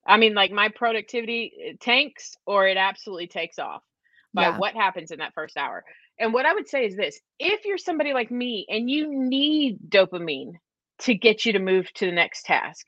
I 0.05 0.17
mean, 0.17 0.35
like 0.35 0.51
my 0.51 0.69
productivity 0.69 1.77
tanks 1.81 2.35
or 2.45 2.67
it 2.67 2.77
absolutely 2.77 3.27
takes 3.27 3.57
off 3.57 3.81
by 4.33 4.43
yeah. 4.43 4.57
what 4.57 4.75
happens 4.75 5.11
in 5.11 5.19
that 5.19 5.33
first 5.33 5.57
hour. 5.57 5.83
And 6.19 6.33
what 6.33 6.45
I 6.45 6.53
would 6.53 6.67
say 6.67 6.85
is 6.85 6.95
this 6.95 7.19
if 7.39 7.65
you're 7.65 7.77
somebody 7.77 8.13
like 8.13 8.31
me 8.31 8.65
and 8.69 8.89
you 8.89 9.07
need 9.09 9.79
dopamine 9.89 10.53
to 10.99 11.15
get 11.15 11.45
you 11.45 11.53
to 11.53 11.59
move 11.59 11.91
to 11.93 12.05
the 12.05 12.11
next 12.11 12.45
task, 12.45 12.85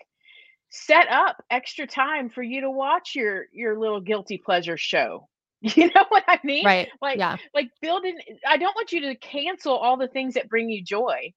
set 0.70 1.10
up 1.10 1.38
extra 1.50 1.88
time 1.88 2.30
for 2.30 2.44
you 2.44 2.62
to 2.62 2.72
watch 2.72 3.16
your 3.16 3.46
your 3.52 3.80
little 3.80 4.02
guilty 4.02 4.38
pleasure 4.38 4.78
show. 4.78 5.28
You 5.76 5.90
know 5.96 6.06
what 6.10 6.24
I 6.28 6.40
mean? 6.44 6.64
Right. 6.64 6.90
Like 7.02 7.18
yeah. 7.18 7.38
like 7.56 7.70
building 7.82 8.16
I 8.48 8.58
don't 8.58 8.76
want 8.76 8.92
you 8.92 9.02
to 9.02 9.16
cancel 9.16 9.76
all 9.76 9.98
the 9.98 10.08
things 10.08 10.36
that 10.36 10.50
bring 10.50 10.70
you 10.70 10.84
joy. 10.84 11.34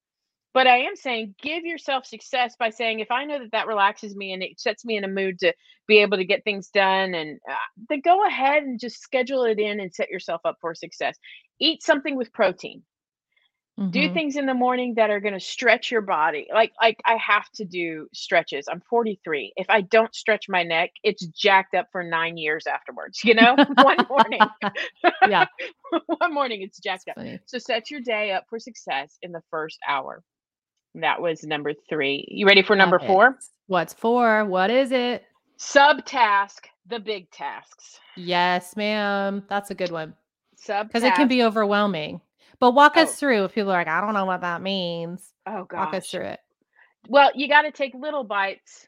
But 0.52 0.66
I 0.66 0.78
am 0.78 0.97
saying 0.97 1.35
give 1.40 1.64
yourself 1.64 2.04
success 2.04 2.54
by 2.59 2.68
saying 2.71 3.00
if 3.00 3.11
I 3.11 3.25
know 3.25 3.38
that 3.38 3.52
that 3.52 3.66
relaxes 3.66 4.14
me 4.14 4.33
and 4.33 4.42
it 4.42 4.61
sets 4.61 4.85
me 4.85 4.99
in 4.99 5.04
a 5.04 5.09
mood 5.09 5.38
to 5.38 5.54
be 5.87 5.99
able 5.99 6.18
to 6.18 6.25
get 6.25 6.45
things 6.45 6.68
done 6.68 7.14
and 7.14 7.38
uh, 7.49 7.54
then 7.88 8.00
go 8.00 8.26
ahead 8.26 8.64
and 8.64 8.78
just 8.78 9.00
schedule 9.00 9.45
it 9.45 9.59
in 9.59 9.80
and 9.80 9.95
set 9.95 10.11
yourself 10.11 10.42
up 10.45 10.57
for 10.61 10.75
success. 10.75 11.16
Eat 11.60 11.82
something 11.82 12.16
with 12.16 12.32
protein. 12.32 12.82
Mm-hmm. 13.78 13.90
Do 13.90 14.12
things 14.12 14.36
in 14.36 14.46
the 14.46 14.54
morning 14.54 14.94
that 14.96 15.08
are 15.08 15.20
going 15.20 15.34
to 15.34 15.40
stretch 15.40 15.92
your 15.92 16.00
body. 16.00 16.48
Like 16.52 16.72
like 16.82 17.00
I 17.04 17.16
have 17.16 17.48
to 17.54 17.64
do 17.64 18.08
stretches. 18.12 18.66
I'm 18.68 18.82
43. 18.90 19.52
If 19.54 19.66
I 19.70 19.82
don't 19.82 20.12
stretch 20.12 20.46
my 20.48 20.64
neck, 20.64 20.90
it's 21.04 21.24
jacked 21.26 21.74
up 21.76 21.86
for 21.92 22.02
9 22.02 22.36
years 22.36 22.66
afterwards, 22.66 23.20
you 23.24 23.34
know? 23.34 23.54
One 23.82 23.98
morning. 24.08 24.40
yeah. 25.28 25.46
One 26.06 26.34
morning 26.34 26.62
it's 26.62 26.80
jacked 26.80 27.04
That's 27.06 27.18
up. 27.18 27.24
Funny. 27.24 27.38
So 27.46 27.58
set 27.58 27.88
your 27.88 28.00
day 28.00 28.32
up 28.32 28.46
for 28.50 28.58
success 28.58 29.16
in 29.22 29.30
the 29.30 29.42
first 29.48 29.78
hour. 29.88 30.24
That 30.96 31.22
was 31.22 31.44
number 31.44 31.72
3. 31.88 32.24
You 32.28 32.46
ready 32.46 32.62
for 32.62 32.74
number 32.74 32.98
4? 32.98 33.38
What's 33.68 33.94
4? 33.94 34.46
What 34.46 34.70
is 34.70 34.90
it? 34.90 35.22
Subtask 35.60 36.66
the 36.88 36.98
big 36.98 37.30
tasks. 37.30 38.00
Yes, 38.16 38.74
ma'am. 38.76 39.44
That's 39.48 39.70
a 39.70 39.74
good 39.74 39.92
one. 39.92 40.14
Sub 40.60 40.88
because 40.88 41.04
it 41.04 41.14
can 41.14 41.28
be 41.28 41.42
overwhelming. 41.42 42.20
But 42.60 42.72
walk 42.72 42.94
oh. 42.96 43.02
us 43.02 43.16
through 43.16 43.44
if 43.44 43.54
people 43.54 43.70
are 43.70 43.78
like, 43.78 43.88
I 43.88 44.00
don't 44.00 44.14
know 44.14 44.24
what 44.24 44.40
that 44.40 44.62
means. 44.62 45.32
Oh, 45.46 45.64
God. 45.64 45.86
Walk 45.86 45.94
us 45.94 46.10
through 46.10 46.26
it. 46.26 46.40
Well, 47.08 47.30
you 47.34 47.48
got 47.48 47.62
to 47.62 47.70
take 47.70 47.94
little 47.94 48.24
bites 48.24 48.86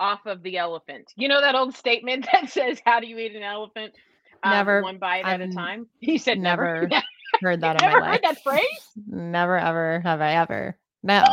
off 0.00 0.26
of 0.26 0.42
the 0.42 0.58
elephant. 0.58 1.12
You 1.16 1.28
know 1.28 1.40
that 1.40 1.54
old 1.54 1.74
statement 1.74 2.26
that 2.32 2.50
says, 2.50 2.80
"How 2.84 3.00
do 3.00 3.06
you 3.06 3.18
eat 3.18 3.34
an 3.34 3.42
elephant?" 3.42 3.94
Um, 4.42 4.52
never 4.52 4.82
one 4.82 4.98
bite 4.98 5.24
I've 5.24 5.40
at 5.40 5.48
a 5.48 5.52
time. 5.52 5.86
He 6.00 6.18
said 6.18 6.38
never. 6.38 6.86
never. 6.90 7.04
heard 7.40 7.60
that 7.60 7.80
in 7.80 7.88
my 7.88 7.98
life. 7.98 8.10
Heard 8.10 8.22
that 8.24 8.42
phrase? 8.42 8.66
Never 9.06 9.56
ever 9.56 10.00
have 10.00 10.20
I 10.20 10.34
ever. 10.34 10.76
No. 11.02 11.24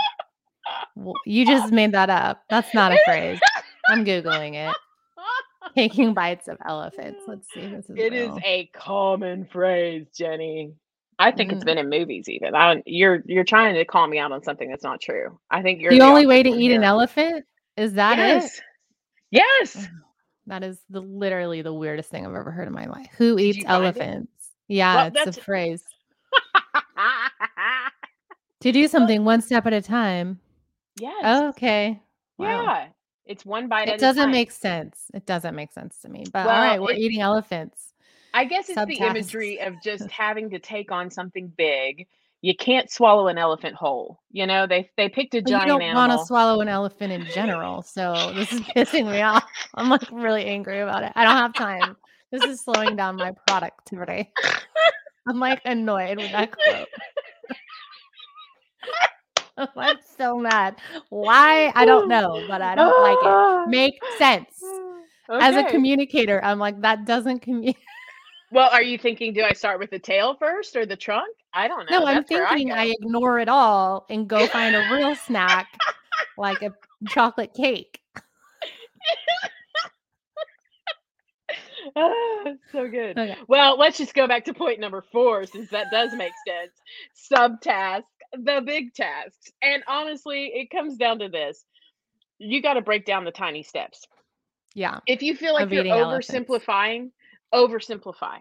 you 1.26 1.46
just 1.46 1.74
made 1.74 1.92
that 1.92 2.10
up. 2.10 2.44
That's 2.50 2.74
not 2.74 2.92
a 2.92 3.00
phrase. 3.06 3.40
I'm 3.88 4.06
googling 4.06 4.54
it. 4.54 4.76
Taking 5.76 6.14
bites 6.14 6.48
of 6.48 6.58
elephants. 6.66 7.22
Let's 7.28 7.48
see. 7.54 7.68
This 7.68 7.90
is 7.90 7.98
it 7.98 8.12
real. 8.12 8.36
is 8.36 8.44
a 8.46 8.70
common 8.74 9.46
phrase, 9.46 10.08
Jenny. 10.16 10.74
I 11.20 11.32
think 11.32 11.52
mm. 11.52 11.56
it's 11.56 11.66
been 11.66 11.78
in 11.78 11.90
movies 11.90 12.30
even. 12.30 12.56
I 12.56 12.82
you're 12.86 13.22
you're 13.26 13.44
trying 13.44 13.76
to 13.76 13.86
call 13.86 14.08
me 14.08 14.20
out 14.20 14.32
on 14.32 14.44
something 14.44 14.70
that's 14.70 14.84
not 14.84 15.02
true. 15.02 15.40
I 15.52 15.62
think 15.62 15.82
you're 15.82 15.92
the, 15.92 16.00
the 16.00 16.06
only 16.06 16.26
way 16.26 16.44
to 16.44 16.50
eat 16.50 16.70
here. 16.70 16.78
an 16.78 16.84
elephant 16.84 17.46
is 17.78 17.94
that 17.94 18.18
yes. 18.18 18.58
it? 18.58 18.64
Yes. 19.32 19.88
That 20.48 20.64
is 20.64 20.80
the 20.90 21.02
literally 21.02 21.62
the 21.62 21.74
weirdest 21.74 22.10
thing 22.10 22.26
I've 22.26 22.34
ever 22.34 22.52
heard 22.52 22.68
in 22.68 22.74
my 22.74 22.88
life. 22.88 23.08
Who 23.18 23.38
eats 23.38 23.64
elephants? 23.68 24.32
It? 24.68 24.76
Yeah, 24.76 25.10
well, 25.14 25.28
it's 25.28 25.38
a 25.38 25.42
phrase. 25.42 25.84
to 28.62 28.72
do 28.72 28.88
something 28.88 29.24
one 29.24 29.42
step 29.42 29.68
at 29.68 29.74
a 29.74 29.82
time. 29.82 30.40
Yes. 31.00 31.22
Oh, 31.24 31.50
okay. 31.50 32.02
Wow. 32.38 32.64
Yeah. 32.64 32.88
It's 33.30 33.46
one 33.46 33.70
bite. 33.70 33.88
It 33.88 34.00
doesn't 34.00 34.32
make 34.32 34.52
sense. 34.52 35.06
It 35.14 35.26
doesn't 35.26 35.56
make 35.56 35.72
sense 35.72 36.00
to 36.02 36.10
me. 36.10 36.26
But 36.34 36.48
well, 36.48 36.56
all 36.56 36.62
right, 36.62 36.82
we're 36.82 36.92
it, 36.92 37.00
eating 37.00 37.22
elephants. 37.22 37.94
I 38.34 38.44
guess 38.44 38.70
it's 38.70 38.86
the 38.86 38.98
imagery 38.98 39.62
of 39.62 39.76
just 39.82 40.10
having 40.12 40.50
to 40.50 40.60
take 40.60 40.92
on 40.92 41.10
something 41.10 41.48
big 41.56 42.08
you 42.42 42.56
can't 42.56 42.90
swallow 42.90 43.28
an 43.28 43.38
elephant 43.38 43.76
whole. 43.76 44.22
You 44.32 44.48
know, 44.48 44.66
they 44.66 44.90
they 44.96 45.10
picked 45.10 45.34
a 45.36 45.42
giant. 45.42 45.68
You 45.68 45.80
don't 45.80 45.94
want 45.94 46.12
to 46.12 46.26
swallow 46.26 46.62
an 46.62 46.68
elephant 46.68 47.12
in 47.12 47.26
general, 47.26 47.82
so 47.82 48.32
this 48.34 48.52
is 48.54 48.62
pissing 48.76 49.12
me 49.12 49.22
off. 49.22 49.46
I'm 49.76 49.90
like 49.90 50.10
really 50.12 50.46
angry 50.46 50.80
about 50.80 51.04
it. 51.04 51.12
I 51.16 51.24
don't 51.26 51.36
have 51.36 51.54
time. 51.54 51.98
This 52.32 52.44
is 52.44 52.62
slowing 52.62 52.96
down 52.96 53.18
my 53.18 53.34
productivity. 53.48 54.32
I'm 55.28 55.40
like 55.40 55.62
annoyed 55.66 56.18
with 56.18 56.32
that 56.32 56.52
quote. 56.52 56.88
I'm 59.76 59.98
so 60.18 60.38
mad. 60.38 60.76
Why? 61.10 61.72
I 61.76 61.86
don't 61.86 62.08
know, 62.08 62.44
but 62.48 62.62
I 62.62 62.76
don't 62.76 63.02
like 63.04 63.18
it. 63.22 63.70
Make 63.70 64.00
sense. 64.18 64.64
Okay. 65.30 65.46
As 65.46 65.56
a 65.56 65.64
communicator, 65.70 66.44
I'm 66.44 66.60
like, 66.60 66.82
that 66.82 67.06
doesn't 67.06 67.40
communicate. 67.42 67.78
Well, 68.52 68.72
are 68.72 68.82
you 68.82 68.98
thinking, 68.98 69.34
do 69.34 69.44
I 69.44 69.54
start 69.54 69.80
with 69.80 69.92
the 69.92 70.00
tail 70.00 70.34
first 70.34 70.76
or 70.76 70.84
the 70.84 70.96
trunk? 70.96 71.28
I 71.54 71.68
don't 71.68 71.88
know. 71.88 72.00
No, 72.00 72.06
I'm 72.08 72.24
thinking 72.24 72.72
I, 72.72 72.86
I, 72.86 72.96
ignore 73.00 73.38
it 73.38 73.48
all 73.48 74.08
and 74.10 74.28
go 74.28 74.48
find 74.48 74.76
a 74.76 74.90
real 74.92 75.14
snack 75.16 75.68
like 76.36 76.64
a 76.64 76.74
chocolate 77.10 77.54
cake. 77.54 78.02
oh, 81.96 82.56
so 82.72 82.88
good. 82.88 83.20
Okay. 83.20 83.38
Well, 83.48 83.78
let's 83.78 84.00
just 84.00 84.16
go 84.16 84.28
back 84.28 84.46
to 84.46 84.54
point 84.56 84.80
number 84.80 85.04
four 85.12 85.46
since 85.46 85.70
that 85.70 85.92
does 85.92 86.14
make 86.16 86.34
sense. 86.48 86.72
Subtask, 87.32 88.04
the 88.34 88.62
big 88.66 88.94
tasks. 88.94 89.52
And 89.62 89.84
honestly, 89.88 90.52
it 90.54 90.70
comes 90.70 90.98
down 90.98 91.20
to 91.20 91.30
this 91.30 91.64
you 92.42 92.62
got 92.62 92.76
to 92.76 92.82
break 92.82 93.06
down 93.06 93.26
the 93.26 93.32
tiny 93.32 93.64
steps. 93.64 94.06
Yeah. 94.74 95.00
If 95.06 95.24
you 95.24 95.36
feel 95.36 95.54
like 95.54 95.72
you're 95.72 95.84
oversimplifying, 95.84 97.12
oversimplify 97.54 98.40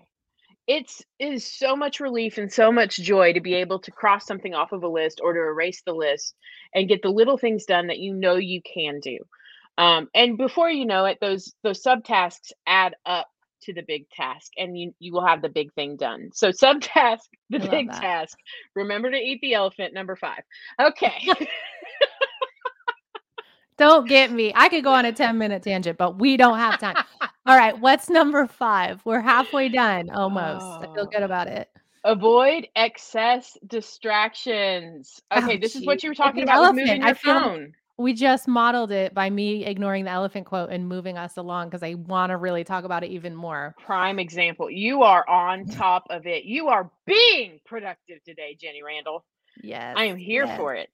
it's 0.68 1.02
it 1.18 1.32
is 1.32 1.44
so 1.44 1.74
much 1.74 1.98
relief 1.98 2.36
and 2.36 2.52
so 2.52 2.70
much 2.70 2.96
joy 2.98 3.32
to 3.32 3.40
be 3.40 3.54
able 3.54 3.80
to 3.80 3.90
cross 3.90 4.26
something 4.26 4.54
off 4.54 4.72
of 4.72 4.84
a 4.84 4.88
list 4.88 5.20
or 5.22 5.32
to 5.32 5.40
erase 5.40 5.82
the 5.84 5.94
list 5.94 6.34
and 6.74 6.88
get 6.88 7.00
the 7.02 7.08
little 7.08 7.38
things 7.38 7.64
done 7.64 7.86
that 7.88 7.98
you 7.98 8.12
know 8.14 8.36
you 8.36 8.60
can 8.62 9.00
do 9.00 9.18
um, 9.78 10.08
and 10.14 10.36
before 10.36 10.70
you 10.70 10.84
know 10.84 11.06
it 11.06 11.18
those 11.20 11.54
those 11.64 11.82
subtasks 11.82 12.52
add 12.66 12.94
up 13.06 13.28
to 13.62 13.72
the 13.72 13.82
big 13.82 14.08
task 14.10 14.52
and 14.56 14.78
you 14.78 14.94
you 14.98 15.12
will 15.12 15.26
have 15.26 15.42
the 15.42 15.48
big 15.48 15.72
thing 15.74 15.96
done 15.96 16.30
so 16.32 16.48
subtask 16.62 17.20
the 17.50 17.58
big 17.58 17.90
that. 17.90 18.00
task 18.00 18.38
remember 18.74 19.10
to 19.10 19.16
eat 19.16 19.40
the 19.40 19.54
elephant 19.54 19.94
number 19.94 20.16
five 20.16 20.42
okay 20.80 21.26
Don't 23.78 24.08
get 24.08 24.32
me. 24.32 24.52
I 24.56 24.68
could 24.68 24.82
go 24.82 24.92
on 24.92 25.04
a 25.04 25.12
10 25.12 25.38
minute 25.38 25.62
tangent, 25.62 25.96
but 25.98 26.18
we 26.18 26.36
don't 26.36 26.58
have 26.58 26.80
time. 26.80 26.96
All 27.46 27.56
right. 27.56 27.78
What's 27.78 28.10
number 28.10 28.46
five? 28.48 29.00
We're 29.04 29.20
halfway 29.20 29.68
done 29.68 30.10
almost. 30.10 30.64
Oh. 30.64 30.80
I 30.80 30.94
feel 30.94 31.04
oh. 31.04 31.06
good 31.06 31.22
about 31.22 31.46
it. 31.46 31.70
Avoid 32.04 32.66
excess 32.74 33.56
distractions. 33.66 35.20
Oh, 35.30 35.38
okay, 35.38 35.56
oh, 35.56 35.60
this 35.60 35.74
geez. 35.74 35.82
is 35.82 35.86
what 35.86 36.02
you 36.02 36.10
were 36.10 36.14
talking 36.14 36.42
about 36.42 36.56
elephant, 36.56 36.76
with 36.76 36.86
moving 36.88 37.02
your 37.02 37.14
phone. 37.14 37.72
We 37.98 38.12
just 38.12 38.46
modeled 38.46 38.92
it 38.92 39.12
by 39.12 39.28
me 39.28 39.64
ignoring 39.64 40.04
the 40.04 40.12
elephant 40.12 40.46
quote 40.46 40.70
and 40.70 40.88
moving 40.88 41.18
us 41.18 41.36
along 41.36 41.68
because 41.68 41.82
I 41.82 41.94
want 41.94 42.30
to 42.30 42.36
really 42.36 42.62
talk 42.62 42.84
about 42.84 43.02
it 43.02 43.08
even 43.08 43.34
more. 43.34 43.74
Prime 43.84 44.20
example. 44.20 44.70
You 44.70 45.02
are 45.02 45.28
on 45.28 45.66
top 45.66 46.06
of 46.08 46.26
it. 46.26 46.44
You 46.44 46.68
are 46.68 46.90
being 47.06 47.58
productive 47.66 48.22
today, 48.24 48.56
Jenny 48.60 48.82
Randle. 48.84 49.24
Yes. 49.62 49.94
I 49.98 50.04
am 50.04 50.16
here 50.16 50.44
yes. 50.44 50.56
for 50.56 50.74
it. 50.74 50.90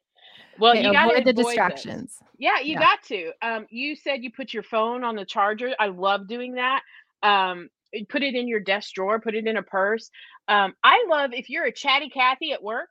Well, 0.58 0.73
okay, 0.73 0.87
you 0.87 0.92
got 0.92 1.06
to 1.06 1.11
avoid 1.12 1.26
the 1.26 1.32
distractions. 1.32 2.16
Those. 2.20 2.28
Yeah, 2.38 2.61
you 2.61 2.75
yeah. 2.75 2.80
got 2.80 3.02
to. 3.04 3.32
Um, 3.42 3.66
you 3.70 3.96
said 3.96 4.23
you 4.23 4.30
put 4.32 4.54
your 4.54 4.62
phone 4.62 5.04
on 5.04 5.16
the 5.16 5.25
charger. 5.25 5.75
I 5.78 5.88
love 5.88 6.26
doing 6.26 6.54
that. 6.54 6.82
Um, 7.23 7.68
put 8.08 8.23
it 8.23 8.34
in 8.34 8.49
your 8.49 8.61
desk 8.61 8.94
drawer. 8.94 9.20
Put 9.20 9.34
it 9.34 9.46
in 9.46 9.56
a 9.56 9.62
purse. 9.62 10.11
Um, 10.49 10.75
I 10.82 11.04
love 11.08 11.32
if 11.32 11.50
you're 11.50 11.66
a 11.66 11.73
chatty 11.73 12.08
Cathy 12.08 12.52
at 12.52 12.62
work 12.62 12.88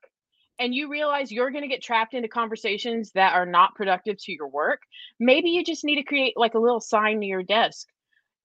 and 0.59 0.73
you 0.73 0.89
realize 0.89 1.31
you're 1.31 1.51
going 1.51 1.63
to 1.63 1.67
get 1.67 1.81
trapped 1.81 2.13
into 2.13 2.27
conversations 2.27 3.11
that 3.13 3.33
are 3.33 3.45
not 3.45 3.75
productive 3.75 4.17
to 4.17 4.31
your 4.31 4.47
work. 4.47 4.81
Maybe 5.19 5.49
you 5.49 5.63
just 5.63 5.83
need 5.83 5.95
to 5.95 6.03
create 6.03 6.33
like 6.35 6.53
a 6.53 6.59
little 6.59 6.81
sign 6.81 7.19
to 7.19 7.25
your 7.25 7.43
desk 7.43 7.87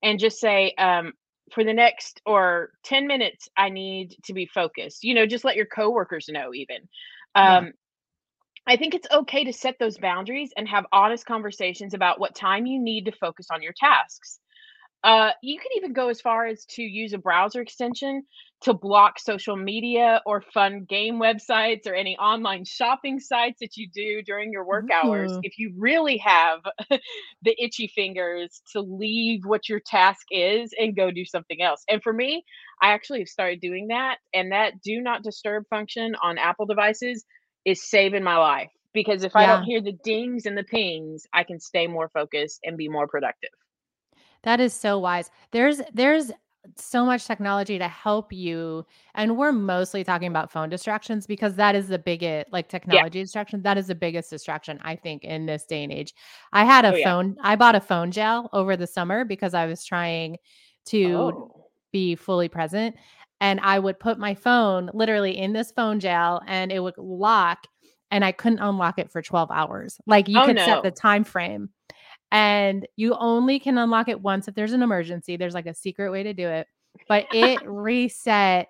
and 0.02 0.18
just 0.18 0.38
say, 0.38 0.72
um, 0.78 1.12
for 1.52 1.64
the 1.64 1.72
next 1.72 2.20
or 2.26 2.70
10 2.84 3.06
minutes, 3.06 3.48
I 3.56 3.70
need 3.70 4.16
to 4.24 4.34
be 4.34 4.46
focused. 4.46 5.04
You 5.04 5.14
know, 5.14 5.26
just 5.26 5.44
let 5.44 5.56
your 5.56 5.66
coworkers 5.66 6.28
know 6.28 6.52
even. 6.54 6.88
Um, 7.34 7.66
yeah. 7.66 7.70
I 8.66 8.76
think 8.76 8.94
it's 8.94 9.08
okay 9.10 9.44
to 9.44 9.52
set 9.52 9.76
those 9.78 9.96
boundaries 9.96 10.50
and 10.56 10.68
have 10.68 10.84
honest 10.92 11.24
conversations 11.24 11.94
about 11.94 12.20
what 12.20 12.34
time 12.34 12.66
you 12.66 12.78
need 12.78 13.06
to 13.06 13.12
focus 13.12 13.46
on 13.50 13.62
your 13.62 13.72
tasks. 13.72 14.40
Uh, 15.04 15.30
you 15.42 15.58
can 15.58 15.70
even 15.76 15.92
go 15.92 16.08
as 16.08 16.20
far 16.20 16.46
as 16.46 16.64
to 16.64 16.82
use 16.82 17.12
a 17.12 17.18
browser 17.18 17.60
extension 17.60 18.24
to 18.60 18.74
block 18.74 19.20
social 19.20 19.56
media 19.56 20.20
or 20.26 20.40
fun 20.40 20.84
game 20.88 21.20
websites 21.20 21.86
or 21.86 21.94
any 21.94 22.16
online 22.18 22.64
shopping 22.64 23.20
sites 23.20 23.58
that 23.60 23.76
you 23.76 23.88
do 23.94 24.20
during 24.22 24.50
your 24.50 24.64
work 24.64 24.90
hours 24.90 25.30
if 25.44 25.56
you 25.58 25.72
really 25.78 26.16
have 26.16 26.58
the 27.42 27.62
itchy 27.62 27.86
fingers 27.94 28.60
to 28.72 28.80
leave 28.80 29.42
what 29.44 29.68
your 29.68 29.78
task 29.78 30.26
is 30.32 30.74
and 30.76 30.96
go 30.96 31.12
do 31.12 31.24
something 31.24 31.62
else. 31.62 31.84
And 31.88 32.02
for 32.02 32.12
me, 32.12 32.44
I 32.82 32.90
actually 32.90 33.20
have 33.20 33.28
started 33.28 33.60
doing 33.60 33.88
that. 33.88 34.16
And 34.34 34.50
that 34.50 34.80
do 34.82 35.00
not 35.00 35.22
disturb 35.22 35.64
function 35.70 36.16
on 36.20 36.38
Apple 36.38 36.66
devices 36.66 37.24
is 37.64 37.88
saving 37.88 38.24
my 38.24 38.36
life 38.36 38.70
because 38.92 39.22
if 39.22 39.32
yeah. 39.34 39.42
I 39.42 39.46
don't 39.46 39.64
hear 39.64 39.80
the 39.80 39.96
dings 40.02 40.46
and 40.46 40.58
the 40.58 40.64
pings, 40.64 41.24
I 41.32 41.44
can 41.44 41.60
stay 41.60 41.86
more 41.86 42.08
focused 42.08 42.58
and 42.64 42.76
be 42.76 42.88
more 42.88 43.06
productive. 43.06 43.50
That 44.42 44.60
is 44.60 44.72
so 44.72 44.98
wise. 44.98 45.30
There's 45.50 45.80
there's 45.92 46.30
so 46.76 47.04
much 47.04 47.24
technology 47.24 47.78
to 47.78 47.88
help 47.88 48.30
you 48.30 48.84
and 49.14 49.38
we're 49.38 49.52
mostly 49.52 50.04
talking 50.04 50.28
about 50.28 50.52
phone 50.52 50.68
distractions 50.68 51.26
because 51.26 51.54
that 51.54 51.74
is 51.74 51.88
the 51.88 51.98
biggest 51.98 52.52
like 52.52 52.68
technology 52.68 53.18
yeah. 53.18 53.24
distraction 53.24 53.62
that 53.62 53.78
is 53.78 53.86
the 53.86 53.94
biggest 53.94 54.28
distraction 54.28 54.78
i 54.82 54.94
think 54.94 55.24
in 55.24 55.46
this 55.46 55.64
day 55.64 55.82
and 55.82 55.92
age 55.92 56.12
i 56.52 56.64
had 56.64 56.84
a 56.84 56.94
oh, 56.94 57.02
phone 57.02 57.34
yeah. 57.36 57.42
i 57.42 57.56
bought 57.56 57.74
a 57.74 57.80
phone 57.80 58.10
gel 58.10 58.50
over 58.52 58.76
the 58.76 58.86
summer 58.86 59.24
because 59.24 59.54
i 59.54 59.64
was 59.64 59.82
trying 59.82 60.36
to 60.84 61.14
oh. 61.14 61.70
be 61.90 62.14
fully 62.14 62.48
present 62.48 62.94
and 63.40 63.60
I 63.60 63.78
would 63.78 63.98
put 63.98 64.18
my 64.18 64.34
phone 64.34 64.90
literally 64.94 65.36
in 65.36 65.52
this 65.52 65.70
phone 65.72 66.00
gel 66.00 66.42
and 66.46 66.72
it 66.72 66.80
would 66.80 66.98
lock 66.98 67.66
and 68.10 68.24
I 68.24 68.32
couldn't 68.32 68.60
unlock 68.60 68.98
it 68.98 69.10
for 69.10 69.20
12 69.22 69.50
hours. 69.50 69.98
Like 70.06 70.28
you 70.28 70.40
oh, 70.40 70.46
could 70.46 70.56
no. 70.56 70.64
set 70.64 70.82
the 70.82 70.90
time 70.90 71.24
frame 71.24 71.70
and 72.30 72.86
you 72.96 73.14
only 73.14 73.58
can 73.58 73.78
unlock 73.78 74.08
it 74.08 74.20
once 74.20 74.48
if 74.48 74.54
there's 74.54 74.72
an 74.72 74.82
emergency. 74.82 75.36
There's 75.36 75.54
like 75.54 75.66
a 75.66 75.74
secret 75.74 76.10
way 76.10 76.22
to 76.22 76.34
do 76.34 76.48
it, 76.48 76.66
but 77.08 77.26
it 77.32 77.60
reset 77.66 78.68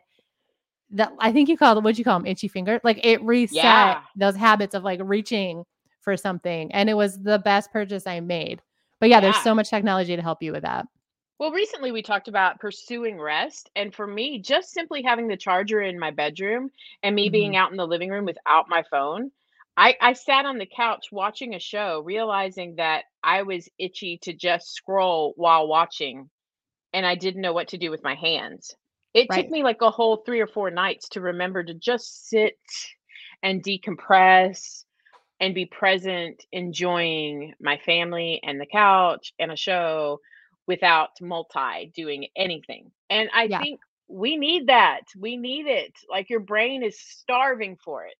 that 0.90 1.12
I 1.18 1.32
think 1.32 1.48
you 1.48 1.56
call 1.56 1.76
it 1.76 1.82
what'd 1.82 1.98
you 1.98 2.04
call 2.04 2.18
them 2.18 2.26
itchy 2.26 2.48
finger? 2.48 2.80
Like 2.84 3.04
it 3.04 3.22
reset 3.22 3.56
yeah. 3.56 4.00
those 4.16 4.36
habits 4.36 4.74
of 4.74 4.84
like 4.84 5.00
reaching 5.02 5.64
for 6.00 6.16
something. 6.16 6.72
And 6.72 6.88
it 6.88 6.94
was 6.94 7.18
the 7.18 7.38
best 7.38 7.72
purchase 7.72 8.06
I 8.06 8.20
made. 8.20 8.62
But 9.00 9.08
yeah, 9.10 9.16
yeah, 9.16 9.20
there's 9.20 9.42
so 9.42 9.54
much 9.54 9.70
technology 9.70 10.16
to 10.16 10.22
help 10.22 10.42
you 10.42 10.52
with 10.52 10.62
that. 10.62 10.86
Well, 11.38 11.52
recently 11.52 11.92
we 11.92 12.02
talked 12.02 12.26
about 12.26 12.58
pursuing 12.58 13.20
rest. 13.20 13.70
And 13.76 13.94
for 13.94 14.06
me, 14.06 14.40
just 14.40 14.70
simply 14.70 15.02
having 15.02 15.28
the 15.28 15.36
charger 15.36 15.82
in 15.82 15.98
my 15.98 16.10
bedroom 16.10 16.70
and 17.02 17.14
me 17.14 17.26
mm-hmm. 17.26 17.32
being 17.32 17.56
out 17.56 17.70
in 17.70 17.76
the 17.76 17.86
living 17.86 18.10
room 18.10 18.24
without 18.24 18.68
my 18.68 18.82
phone, 18.90 19.30
I, 19.78 19.94
I 20.00 20.12
sat 20.14 20.44
on 20.44 20.58
the 20.58 20.66
couch 20.66 21.06
watching 21.12 21.54
a 21.54 21.60
show, 21.60 22.02
realizing 22.04 22.74
that 22.76 23.04
I 23.22 23.42
was 23.42 23.68
itchy 23.78 24.18
to 24.22 24.32
just 24.32 24.74
scroll 24.74 25.34
while 25.36 25.68
watching 25.68 26.28
and 26.92 27.06
I 27.06 27.14
didn't 27.14 27.42
know 27.42 27.52
what 27.52 27.68
to 27.68 27.78
do 27.78 27.92
with 27.92 28.02
my 28.02 28.16
hands. 28.16 28.74
It 29.14 29.28
right. 29.30 29.42
took 29.42 29.50
me 29.50 29.62
like 29.62 29.80
a 29.80 29.90
whole 29.90 30.16
three 30.16 30.40
or 30.40 30.48
four 30.48 30.72
nights 30.72 31.10
to 31.10 31.20
remember 31.20 31.62
to 31.62 31.74
just 31.74 32.28
sit 32.28 32.58
and 33.44 33.62
decompress 33.62 34.82
and 35.38 35.54
be 35.54 35.66
present 35.66 36.44
enjoying 36.50 37.54
my 37.60 37.78
family 37.86 38.40
and 38.42 38.60
the 38.60 38.66
couch 38.66 39.32
and 39.38 39.52
a 39.52 39.56
show 39.56 40.18
without 40.66 41.10
multi 41.20 41.92
doing 41.94 42.26
anything. 42.36 42.90
And 43.10 43.30
I 43.32 43.44
yeah. 43.44 43.60
think 43.60 43.78
we 44.08 44.36
need 44.36 44.66
that. 44.66 45.02
We 45.16 45.36
need 45.36 45.66
it. 45.66 45.92
Like 46.10 46.30
your 46.30 46.40
brain 46.40 46.82
is 46.82 46.98
starving 46.98 47.76
for 47.84 48.06
it. 48.06 48.18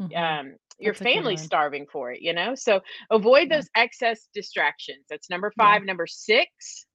Mm-hmm. 0.00 0.16
Um, 0.16 0.54
your 0.78 0.94
family's 0.94 1.42
starving 1.42 1.86
for 1.92 2.10
it, 2.10 2.22
you 2.22 2.32
know? 2.32 2.54
So 2.54 2.80
avoid 3.10 3.48
yeah. 3.48 3.56
those 3.56 3.68
excess 3.76 4.28
distractions. 4.34 5.04
That's 5.10 5.28
number 5.28 5.52
five. 5.56 5.82
Yeah. 5.82 5.86
Number 5.86 6.06
six, 6.06 6.86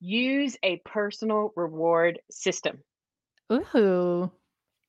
use 0.00 0.56
a 0.62 0.80
personal 0.84 1.52
reward 1.56 2.18
system. 2.30 2.78
Ooh. 3.52 4.30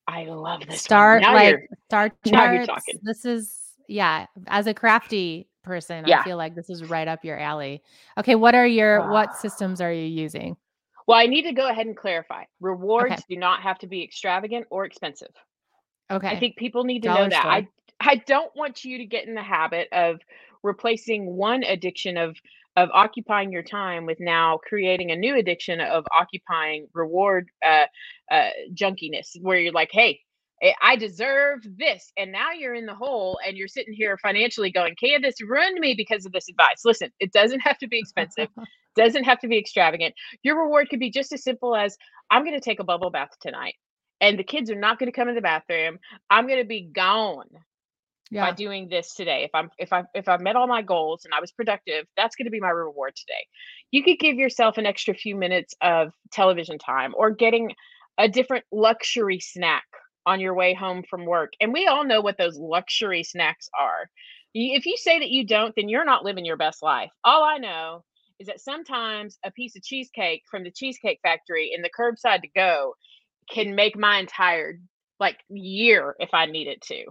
I 0.06 0.24
love 0.24 0.66
this. 0.66 0.80
Start 0.80 1.22
like 1.22 1.68
start 1.88 2.12
charts. 2.26 2.84
This 3.02 3.24
is 3.24 3.54
yeah. 3.88 4.26
As 4.46 4.66
a 4.66 4.74
crafty 4.74 5.48
person, 5.62 6.06
yeah. 6.06 6.20
I 6.20 6.24
feel 6.24 6.38
like 6.38 6.54
this 6.54 6.70
is 6.70 6.84
right 6.88 7.06
up 7.06 7.24
your 7.24 7.38
alley. 7.38 7.82
Okay, 8.16 8.34
what 8.34 8.54
are 8.54 8.66
your 8.66 9.10
what 9.10 9.36
systems 9.36 9.82
are 9.82 9.92
you 9.92 10.04
using? 10.04 10.56
Well, 11.06 11.18
I 11.18 11.26
need 11.26 11.42
to 11.42 11.52
go 11.52 11.68
ahead 11.68 11.86
and 11.86 11.96
clarify. 11.96 12.44
Rewards 12.60 13.12
okay. 13.12 13.22
do 13.30 13.36
not 13.36 13.62
have 13.62 13.78
to 13.78 13.86
be 13.86 14.02
extravagant 14.02 14.66
or 14.70 14.84
expensive. 14.84 15.32
Okay. 16.10 16.28
I 16.28 16.38
think 16.38 16.56
people 16.56 16.84
need 16.84 17.02
to 17.02 17.08
Dollar 17.08 17.24
know 17.24 17.30
that. 17.30 17.40
Store. 17.42 17.52
I 17.52 17.68
I 18.00 18.16
don't 18.26 18.54
want 18.54 18.84
you 18.84 18.98
to 18.98 19.04
get 19.04 19.26
in 19.26 19.34
the 19.34 19.42
habit 19.42 19.88
of 19.92 20.20
replacing 20.62 21.26
one 21.26 21.62
addiction 21.64 22.16
of 22.16 22.36
of 22.76 22.90
occupying 22.92 23.50
your 23.50 23.62
time 23.62 24.06
with 24.06 24.18
now 24.20 24.58
creating 24.68 25.10
a 25.10 25.16
new 25.16 25.36
addiction 25.36 25.80
of 25.80 26.04
occupying 26.12 26.86
reward 26.94 27.48
uh, 27.66 27.86
uh, 28.30 28.50
junkiness, 28.72 29.36
where 29.40 29.58
you're 29.58 29.72
like, 29.72 29.90
hey, 29.90 30.20
I 30.80 30.94
deserve 30.94 31.60
this. 31.76 32.12
And 32.16 32.30
now 32.30 32.52
you're 32.52 32.74
in 32.74 32.86
the 32.86 32.94
hole 32.94 33.40
and 33.44 33.56
you're 33.56 33.66
sitting 33.66 33.94
here 33.94 34.16
financially 34.18 34.70
going, 34.70 34.94
Candace 34.94 35.40
ruined 35.40 35.80
me 35.80 35.94
because 35.94 36.24
of 36.24 36.30
this 36.30 36.48
advice. 36.48 36.84
Listen, 36.84 37.10
it 37.18 37.32
doesn't 37.32 37.60
have 37.60 37.78
to 37.78 37.88
be 37.88 37.98
expensive, 37.98 38.48
doesn't 38.96 39.24
have 39.24 39.40
to 39.40 39.48
be 39.48 39.58
extravagant. 39.58 40.14
Your 40.44 40.62
reward 40.62 40.88
could 40.88 41.00
be 41.00 41.10
just 41.10 41.32
as 41.32 41.42
simple 41.42 41.74
as 41.74 41.96
I'm 42.30 42.44
going 42.44 42.56
to 42.56 42.64
take 42.64 42.78
a 42.78 42.84
bubble 42.84 43.10
bath 43.10 43.30
tonight 43.40 43.74
and 44.20 44.38
the 44.38 44.44
kids 44.44 44.70
are 44.70 44.78
not 44.78 44.98
going 44.98 45.10
to 45.10 45.16
come 45.16 45.28
in 45.28 45.34
the 45.34 45.40
bathroom. 45.40 45.98
I'm 46.30 46.46
going 46.46 46.60
to 46.60 46.68
be 46.68 46.82
gone 46.82 47.48
yeah. 48.30 48.46
by 48.46 48.52
doing 48.52 48.88
this 48.88 49.14
today. 49.14 49.44
If 49.44 49.50
I'm 49.54 49.70
if 49.78 49.92
I 49.92 50.04
if 50.14 50.28
I've 50.28 50.40
met 50.40 50.56
all 50.56 50.66
my 50.66 50.82
goals 50.82 51.24
and 51.24 51.34
I 51.34 51.40
was 51.40 51.52
productive, 51.52 52.06
that's 52.16 52.36
going 52.36 52.46
to 52.46 52.50
be 52.50 52.60
my 52.60 52.70
reward 52.70 53.14
today. 53.16 53.46
You 53.90 54.02
could 54.02 54.18
give 54.18 54.36
yourself 54.36 54.78
an 54.78 54.86
extra 54.86 55.14
few 55.14 55.36
minutes 55.36 55.74
of 55.80 56.12
television 56.32 56.78
time 56.78 57.14
or 57.16 57.30
getting 57.30 57.72
a 58.18 58.28
different 58.28 58.64
luxury 58.72 59.40
snack 59.40 59.84
on 60.26 60.40
your 60.40 60.54
way 60.54 60.74
home 60.74 61.04
from 61.08 61.24
work. 61.24 61.52
And 61.60 61.72
we 61.72 61.86
all 61.86 62.04
know 62.04 62.20
what 62.20 62.36
those 62.36 62.58
luxury 62.58 63.22
snacks 63.22 63.68
are. 63.78 64.10
If 64.54 64.86
you 64.86 64.96
say 64.96 65.20
that 65.20 65.30
you 65.30 65.46
don't, 65.46 65.74
then 65.76 65.88
you're 65.88 66.04
not 66.04 66.24
living 66.24 66.44
your 66.44 66.56
best 66.56 66.82
life. 66.82 67.10
All 67.24 67.44
I 67.44 67.58
know 67.58 68.02
is 68.38 68.48
that 68.48 68.60
sometimes 68.60 69.38
a 69.44 69.50
piece 69.50 69.76
of 69.76 69.82
cheesecake 69.82 70.42
from 70.50 70.64
the 70.64 70.70
cheesecake 70.70 71.20
factory 71.22 71.72
in 71.74 71.82
the 71.82 71.90
curbside 71.90 72.42
to 72.42 72.48
go 72.54 72.94
can 73.50 73.74
make 73.74 73.96
my 73.96 74.18
entire 74.18 74.80
like 75.20 75.38
year 75.48 76.14
if 76.18 76.34
I 76.34 76.46
need 76.46 76.68
it 76.68 76.80
to. 76.82 77.04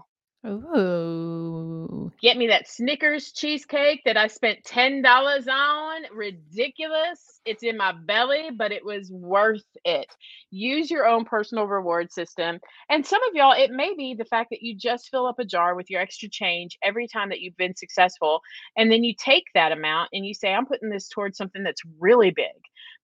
Ooh. 0.46 2.12
Get 2.22 2.38
me 2.38 2.48
that 2.48 2.68
Snickers 2.68 3.32
cheesecake 3.32 4.02
that 4.06 4.18
I 4.18 4.28
spent 4.28 4.64
$10 4.64 5.48
on. 5.48 6.02
Ridiculous. 6.14 7.42
It's 7.46 7.64
in 7.64 7.76
my 7.76 7.92
belly, 7.92 8.50
but 8.56 8.72
it 8.72 8.86
was 8.86 9.12
worth 9.12 9.66
it. 9.84 10.08
Use 10.52 10.90
your 10.90 11.06
own 11.06 11.26
personal 11.26 11.66
reward 11.66 12.12
system. 12.12 12.60
And 12.90 13.06
some 13.06 13.22
of 13.24 13.36
y'all, 13.36 13.54
it 13.54 13.72
may 13.72 13.94
be 13.96 14.14
the 14.14 14.26
fact 14.26 14.50
that 14.52 14.62
you 14.62 14.76
just 14.76 15.10
fill 15.10 15.26
up 15.26 15.40
a 15.40 15.46
jar 15.46 15.76
with 15.76 15.90
your 15.90 16.02
extra 16.02 16.30
change 16.30 16.78
every 16.84 17.08
time 17.08 17.30
that 17.30 17.42
you've 17.42 17.58
been 17.58 17.76
successful. 17.76 18.42
And 18.78 18.92
then 18.92 19.04
you 19.04 19.14
take 19.18 19.46
that 19.54 19.72
amount 19.72 20.10
and 20.14 20.26
you 20.26 20.34
say, 20.34 20.54
I'm 20.54 20.66
putting 20.66 20.90
this 20.90 21.10
towards 21.10 21.38
something 21.38 21.64
that's 21.64 21.82
really 22.00 22.32
big. 22.32 22.56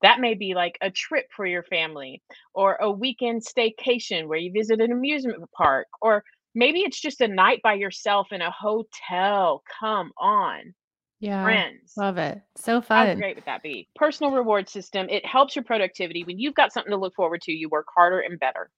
That 0.03 0.19
may 0.19 0.35
be 0.35 0.53
like 0.53 0.77
a 0.81 0.91
trip 0.91 1.25
for 1.35 1.45
your 1.45 1.63
family 1.63 2.21
or 2.53 2.75
a 2.75 2.91
weekend 2.91 3.41
staycation 3.43 4.27
where 4.27 4.37
you 4.37 4.51
visit 4.51 4.79
an 4.79 4.91
amusement 4.91 5.43
park 5.57 5.87
or 6.01 6.23
maybe 6.53 6.81
it's 6.81 7.01
just 7.01 7.21
a 7.21 7.27
night 7.27 7.61
by 7.63 7.73
yourself 7.73 8.27
in 8.31 8.41
a 8.41 8.51
hotel. 8.51 9.63
Come 9.79 10.11
on. 10.19 10.75
Yeah. 11.19 11.43
Friends. 11.43 11.93
Love 11.97 12.17
it. 12.17 12.41
So 12.57 12.81
fun. 12.81 13.07
How 13.07 13.15
great 13.15 13.35
would 13.37 13.45
that 13.45 13.63
be? 13.63 13.87
Personal 13.95 14.33
reward 14.33 14.67
system. 14.69 15.07
It 15.09 15.25
helps 15.25 15.55
your 15.55 15.63
productivity. 15.63 16.23
When 16.25 16.37
you've 16.37 16.53
got 16.53 16.73
something 16.73 16.91
to 16.91 16.97
look 16.97 17.15
forward 17.15 17.41
to, 17.43 17.53
you 17.53 17.69
work 17.69 17.87
harder 17.95 18.19
and 18.19 18.37
better. 18.39 18.69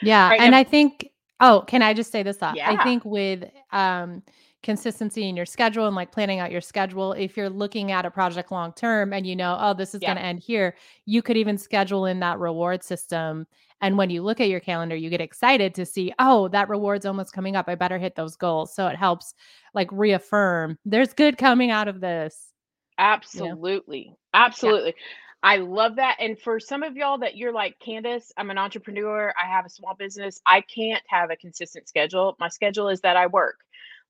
Yeah. 0.00 0.28
Right, 0.30 0.40
and 0.40 0.52
now- 0.52 0.58
I 0.58 0.64
think, 0.64 1.10
oh, 1.40 1.64
can 1.66 1.82
I 1.82 1.92
just 1.92 2.12
say 2.12 2.22
this 2.22 2.36
thought? 2.36 2.56
Yeah. 2.56 2.70
I 2.70 2.84
think 2.84 3.04
with 3.04 3.44
um 3.72 4.22
consistency 4.62 5.28
in 5.28 5.36
your 5.36 5.46
schedule 5.46 5.86
and 5.86 5.94
like 5.94 6.12
planning 6.12 6.40
out 6.40 6.50
your 6.50 6.60
schedule. 6.60 7.12
If 7.12 7.36
you're 7.36 7.50
looking 7.50 7.92
at 7.92 8.04
a 8.04 8.10
project 8.10 8.50
long 8.50 8.72
term 8.72 9.12
and 9.12 9.26
you 9.26 9.36
know, 9.36 9.56
oh, 9.60 9.74
this 9.74 9.94
is 9.94 10.02
yeah. 10.02 10.08
going 10.08 10.18
to 10.18 10.24
end 10.24 10.40
here, 10.40 10.74
you 11.06 11.22
could 11.22 11.36
even 11.36 11.58
schedule 11.58 12.06
in 12.06 12.20
that 12.20 12.38
reward 12.38 12.82
system. 12.82 13.46
And 13.80 13.96
when 13.96 14.10
you 14.10 14.22
look 14.22 14.40
at 14.40 14.48
your 14.48 14.60
calendar, 14.60 14.96
you 14.96 15.08
get 15.10 15.20
excited 15.20 15.74
to 15.76 15.86
see, 15.86 16.12
oh, 16.18 16.48
that 16.48 16.68
reward's 16.68 17.06
almost 17.06 17.32
coming 17.32 17.54
up. 17.54 17.68
I 17.68 17.76
better 17.76 17.98
hit 17.98 18.16
those 18.16 18.36
goals. 18.36 18.74
So 18.74 18.88
it 18.88 18.96
helps 18.96 19.34
like 19.74 19.88
reaffirm 19.92 20.78
there's 20.84 21.12
good 21.12 21.38
coming 21.38 21.70
out 21.70 21.86
of 21.86 22.00
this. 22.00 22.52
Absolutely. 22.98 23.98
You 23.98 24.10
know? 24.10 24.16
Absolutely. 24.34 24.94
Yeah. 24.96 25.04
I 25.44 25.58
love 25.58 25.94
that. 25.96 26.16
And 26.18 26.36
for 26.36 26.58
some 26.58 26.82
of 26.82 26.96
y'all 26.96 27.18
that 27.18 27.36
you're 27.36 27.52
like, 27.52 27.78
Candace, 27.78 28.32
I'm 28.36 28.50
an 28.50 28.58
entrepreneur. 28.58 29.32
I 29.40 29.46
have 29.46 29.64
a 29.64 29.70
small 29.70 29.94
business. 29.94 30.40
I 30.44 30.62
can't 30.62 31.02
have 31.06 31.30
a 31.30 31.36
consistent 31.36 31.88
schedule. 31.88 32.36
My 32.40 32.48
schedule 32.48 32.88
is 32.88 33.00
that 33.02 33.16
I 33.16 33.28
work. 33.28 33.60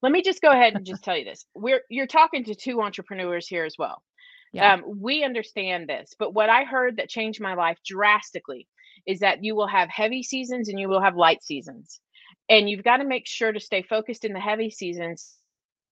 Let 0.03 0.13
me 0.13 0.23
just 0.23 0.43
go 0.43 0.51
ahead 0.51 0.75
and 0.75 0.87
just 0.87 1.05
tell 1.05 1.17
you 1.17 1.25
this. 1.25 1.45
We're 1.55 1.83
you're 1.89 2.07
talking 2.07 2.45
to 2.45 2.55
two 2.55 2.81
entrepreneurs 2.81 3.47
here 3.47 3.65
as 3.65 3.75
well. 3.79 4.03
Yeah. 4.53 4.75
Um, 4.75 4.85
we 4.87 5.25
understand 5.25 5.89
this, 5.89 6.15
but 6.19 6.33
what 6.33 6.49
I 6.49 6.65
heard 6.65 6.97
that 6.97 7.11
changed 7.11 7.41
my 7.41 7.55
life 7.55 7.79
drastically 7.85 8.67
is 9.07 9.21
that 9.21 9.45
you 9.45 9.55
will 9.55 9.67
have 9.67 9.89
heavy 9.91 10.23
seasons 10.23 10.69
and 10.69 10.81
you 10.81 10.89
will 10.89 11.03
have 11.03 11.17
light 11.17 11.43
seasons. 11.43 12.01
And 12.49 12.69
you've 12.69 12.85
got 12.85 12.99
to 12.99 13.05
make 13.05 13.27
sure 13.27 13.53
to 13.53 13.61
stay 13.61 13.83
focused 13.83 14.25
in 14.25 14.33
the 14.33 14.41
heavy 14.41 14.71
seasons, 14.71 15.35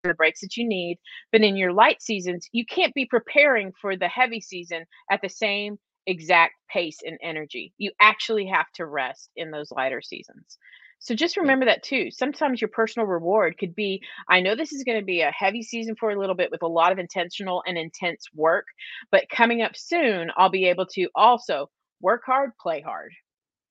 the 0.03 0.14
breaks 0.14 0.40
that 0.40 0.57
you 0.57 0.66
need. 0.66 0.99
But 1.33 1.42
in 1.42 1.57
your 1.57 1.73
light 1.73 2.01
seasons, 2.01 2.49
you 2.53 2.64
can't 2.64 2.95
be 2.95 3.07
preparing 3.07 3.73
for 3.81 3.97
the 3.97 4.09
heavy 4.09 4.40
season 4.40 4.85
at 5.11 5.21
the 5.21 5.29
same 5.29 5.79
exact 6.07 6.55
pace 6.71 6.99
and 7.05 7.19
energy. 7.23 7.73
You 7.79 7.90
actually 8.01 8.47
have 8.47 8.71
to 8.75 8.87
rest 8.87 9.31
in 9.37 9.51
those 9.51 9.71
lighter 9.71 10.01
seasons. 10.01 10.59
So 11.07 11.14
just 11.14 11.37
remember 11.37 11.64
that 11.66 11.85
too. 11.85 12.11
Sometimes 12.11 12.61
your 12.61 12.66
personal 12.66 13.07
reward 13.07 13.59
could 13.59 13.77
be 13.77 14.03
I 14.29 14.40
know 14.40 14.57
this 14.57 14.73
is 14.73 14.83
going 14.83 14.99
to 14.99 15.05
be 15.05 15.21
a 15.21 15.31
heavy 15.31 15.62
season 15.62 15.95
for 15.95 16.11
a 16.11 16.19
little 16.19 16.35
bit 16.35 16.51
with 16.51 16.62
a 16.62 16.66
lot 16.66 16.90
of 16.90 16.99
intentional 16.99 17.62
and 17.64 17.79
intense 17.79 18.27
work, 18.35 18.66
but 19.12 19.29
coming 19.31 19.62
up 19.62 19.77
soon, 19.77 20.33
I'll 20.37 20.51
be 20.51 20.64
able 20.64 20.87
to 20.95 21.09
also 21.14 21.71
work 22.01 22.23
hard, 22.27 22.51
play 22.61 22.81
hard. 22.81 23.12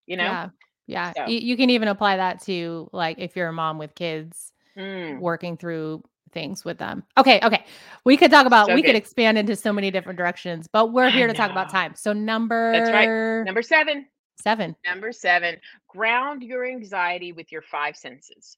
You 0.05 0.15
know? 0.15 0.23
Yeah. 0.23 0.49
Yeah. 0.87 1.11
So. 1.11 1.25
You, 1.27 1.39
you, 1.39 1.57
can 1.57 1.71
even 1.71 1.89
apply 1.89 2.15
that 2.17 2.41
to 2.43 2.89
like 2.93 3.19
if 3.19 3.35
you're 3.35 3.49
a 3.49 3.53
mom 3.53 3.79
with 3.79 3.95
kids 3.95 4.53
mm. 4.77 5.19
working 5.19 5.57
through 5.57 6.03
things 6.31 6.63
with 6.63 6.77
them. 6.77 7.03
Okay, 7.17 7.41
okay. 7.43 7.65
We 8.05 8.15
could 8.15 8.31
talk 8.31 8.45
about 8.45 8.67
so 8.67 8.75
we 8.75 8.81
good. 8.81 8.89
could 8.89 8.95
expand 8.95 9.37
into 9.37 9.57
so 9.57 9.73
many 9.73 9.91
different 9.91 10.17
directions, 10.17 10.69
but 10.71 10.93
we're 10.93 11.09
here 11.09 11.27
to 11.27 11.33
talk 11.33 11.51
about 11.51 11.69
time. 11.69 11.95
So 11.95 12.13
number 12.13 12.71
That's 12.71 12.91
right. 12.91 13.43
Number 13.43 13.61
7. 13.61 14.05
Seven. 14.41 14.75
Number 14.85 15.11
seven, 15.11 15.57
ground 15.87 16.43
your 16.43 16.65
anxiety 16.65 17.31
with 17.31 17.51
your 17.51 17.61
five 17.61 17.95
senses. 17.95 18.57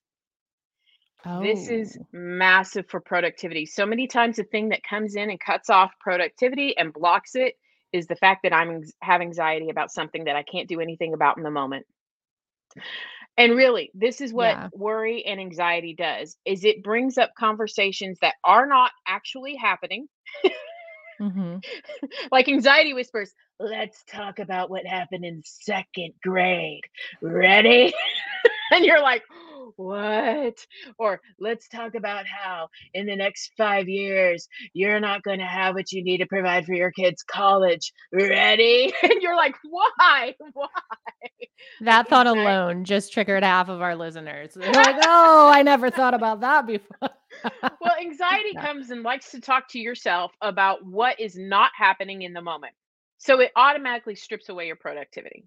Oh. 1.26 1.42
This 1.42 1.70
is 1.70 1.98
oh. 2.00 2.06
massive 2.12 2.88
for 2.90 3.00
productivity. 3.00 3.66
So 3.66 3.86
many 3.86 4.08
times, 4.08 4.38
the 4.38 4.44
thing 4.44 4.70
that 4.70 4.84
comes 4.84 5.16
in 5.16 5.30
and 5.30 5.40
cuts 5.40 5.70
off 5.70 5.92
productivity 6.00 6.78
and 6.78 6.94
blocks 6.94 7.36
it 7.36 7.56
is 7.94 8.08
the 8.08 8.16
fact 8.16 8.44
that 8.44 8.54
I'm 8.54 8.84
have 9.02 9.22
anxiety 9.22 9.70
about 9.70 9.92
something 9.92 10.26
that 10.26 10.36
I 10.36 10.44
can't 10.44 10.68
do 10.68 10.80
anything 10.80 11.13
about 11.13 11.38
in 11.38 11.44
the 11.44 11.52
moment. 11.52 11.86
And 13.38 13.56
really, 13.56 13.92
this 13.94 14.20
is 14.20 14.34
what 14.34 14.50
yeah. 14.50 14.70
worry 14.74 15.24
and 15.26 15.40
anxiety 15.40 15.94
does 15.94 16.36
is 16.44 16.63
it 16.63 16.84
brings 16.84 17.18
up 17.18 17.32
conversations 17.38 18.18
that 18.22 18.36
are 18.44 18.66
not 18.66 18.92
actually 19.08 19.56
happening. 19.56 20.08
Mm-hmm. 21.19 21.58
like 22.32 22.47
anxiety 22.47 22.93
whispers, 22.93 23.34
let's 23.60 24.03
talk 24.06 24.39
about 24.39 24.69
what 24.69 24.86
happened 24.86 25.25
in 25.25 25.41
second 25.45 26.13
grade. 26.23 26.84
Ready? 27.21 27.93
and 28.71 28.86
you're 28.86 29.01
like, 29.01 29.23
what? 29.78 30.58
Or 30.98 31.22
let's 31.40 31.68
talk 31.70 31.96
about 31.96 32.26
how 32.26 32.70
in 32.94 33.06
the 33.06 33.16
next 33.16 33.52
five 33.58 33.88
years, 33.88 34.48
you're 34.74 35.00
not 35.00 35.24
going 35.24 35.40
to 35.40 35.46
have 35.46 35.76
what 35.76 35.92
you 35.92 36.04
need 36.04 36.18
to 36.18 36.26
provide 36.26 36.66
for 36.66 36.74
your 36.74 36.92
kids' 36.92 37.24
college. 37.24 37.94
Ready? 38.12 38.94
And 39.08 39.22
you're 39.22 39.36
like, 39.36 39.56
why? 39.63 40.36
Why? 40.54 40.68
That 41.82 42.10
thought 42.10 42.28
alone 42.28 42.84
just 42.84 43.13
triggered 43.13 43.44
half 43.44 43.70
of 43.70 43.82
our 43.82 43.96
listeners. 43.96 44.54
They're 44.54 44.74
like, 44.74 44.98
oh, 45.04 45.50
I 45.54 45.62
never 45.62 45.90
thought 45.90 46.13
about 46.13 46.42
that 46.42 46.68
before. 46.68 47.10
well, 47.80 47.96
anxiety 48.02 48.54
comes 48.54 48.90
and 48.90 49.04
likes 49.04 49.32
to 49.32 49.40
talk 49.40 49.70
to 49.70 49.80
yourself 49.80 50.32
about 50.42 50.86
what 50.86 51.20
is 51.20 51.38
not 51.38 51.72
happening 51.76 52.24
in 52.24 52.34
the 52.34 52.42
moment. 52.42 52.74
So 53.20 53.40
it 53.40 53.52
automatically 53.56 54.16
strips 54.16 54.50
away 54.50 54.68
your 54.68 54.76
productivity. 54.76 55.46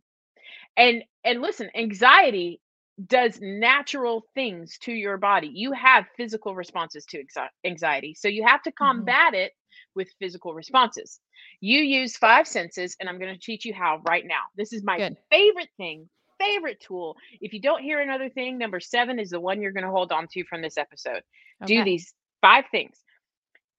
And 0.76 1.02
and 1.24 1.42
listen, 1.42 1.70
anxiety 1.74 2.60
does 3.06 3.38
natural 3.40 4.24
things 4.34 4.78
to 4.82 4.92
your 4.92 5.16
body. 5.16 5.50
You 5.52 5.72
have 5.72 6.06
physical 6.16 6.54
responses 6.54 7.04
to 7.06 7.22
anxiety. 7.64 8.14
So 8.14 8.28
you 8.28 8.46
have 8.46 8.62
to 8.62 8.70
mm-hmm. 8.70 8.84
combat 8.84 9.32
mm-hmm. 9.32 9.42
it 9.42 9.52
with 9.94 10.08
physical 10.18 10.54
responses. 10.54 11.20
You 11.60 11.80
use 11.80 12.16
five 12.16 12.46
senses, 12.46 12.96
and 13.00 13.08
I'm 13.08 13.18
going 13.18 13.34
to 13.34 13.40
teach 13.40 13.64
you 13.64 13.74
how 13.74 14.00
right 14.06 14.24
now. 14.26 14.42
This 14.56 14.72
is 14.72 14.82
my 14.82 14.98
Good. 14.98 15.16
favorite 15.30 15.68
thing, 15.76 16.08
favorite 16.38 16.80
tool. 16.80 17.16
If 17.40 17.52
you 17.52 17.60
don't 17.60 17.82
hear 17.82 18.00
another 18.00 18.28
thing, 18.28 18.58
number 18.58 18.80
seven 18.80 19.18
is 19.18 19.30
the 19.30 19.40
one 19.40 19.60
you're 19.60 19.72
going 19.72 19.84
to 19.84 19.90
hold 19.90 20.12
on 20.12 20.26
to 20.32 20.44
from 20.44 20.62
this 20.62 20.76
episode. 20.76 21.22
Okay. 21.62 21.76
Do 21.76 21.84
these 21.84 22.12
five 22.40 22.64
things. 22.70 22.96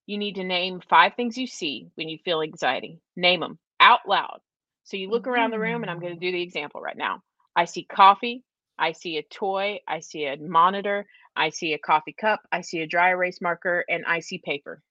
You 0.05 0.17
need 0.17 0.35
to 0.35 0.43
name 0.43 0.81
five 0.89 1.13
things 1.15 1.37
you 1.37 1.47
see 1.47 1.87
when 1.95 2.09
you 2.09 2.17
feel 2.23 2.41
anxiety. 2.41 2.99
Name 3.15 3.39
them 3.41 3.59
out 3.79 4.01
loud. 4.07 4.39
So 4.83 4.97
you 4.97 5.09
look 5.09 5.27
around 5.27 5.51
the 5.51 5.59
room, 5.59 5.83
and 5.83 5.91
I'm 5.91 5.99
going 5.99 6.13
to 6.13 6.17
mm. 6.17 6.21
do 6.21 6.31
the 6.31 6.41
example 6.41 6.81
right 6.81 6.97
now. 6.97 7.21
I 7.55 7.65
see 7.65 7.83
coffee. 7.83 8.43
I 8.81 8.93
see 8.93 9.17
a 9.17 9.23
toy. 9.23 9.79
I 9.87 9.99
see 9.99 10.25
a 10.25 10.35
monitor. 10.37 11.05
I 11.35 11.51
see 11.51 11.73
a 11.73 11.77
coffee 11.77 12.15
cup. 12.19 12.41
I 12.51 12.61
see 12.61 12.79
a 12.79 12.87
dry 12.87 13.11
erase 13.11 13.39
marker, 13.39 13.85
and 13.87 14.03
I 14.05 14.19
see 14.19 14.39
paper. 14.39 14.81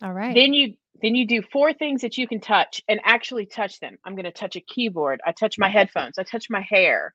All 0.00 0.12
right. 0.12 0.34
Then 0.34 0.54
you 0.54 0.74
then 1.02 1.16
you 1.16 1.26
do 1.26 1.42
four 1.42 1.72
things 1.72 2.02
that 2.02 2.16
you 2.16 2.28
can 2.28 2.40
touch 2.40 2.80
and 2.88 3.00
actually 3.04 3.46
touch 3.46 3.80
them. 3.80 3.98
I'm 4.04 4.14
going 4.14 4.24
to 4.26 4.30
touch 4.32 4.54
a 4.54 4.60
keyboard. 4.60 5.20
I 5.26 5.32
touch 5.32 5.58
my 5.58 5.68
headphones. 5.78 6.18
I 6.18 6.22
touch 6.22 6.48
my 6.48 6.60
hair. 6.60 7.14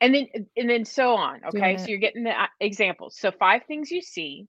And 0.00 0.14
then 0.14 0.28
and 0.56 0.70
then 0.70 0.84
so 0.84 1.16
on, 1.16 1.40
okay? 1.46 1.76
So 1.76 1.86
you're 1.88 1.98
getting 1.98 2.22
the 2.22 2.30
uh, 2.30 2.46
examples. 2.60 3.16
So 3.18 3.32
five 3.32 3.62
things 3.66 3.90
you 3.90 4.00
see. 4.00 4.46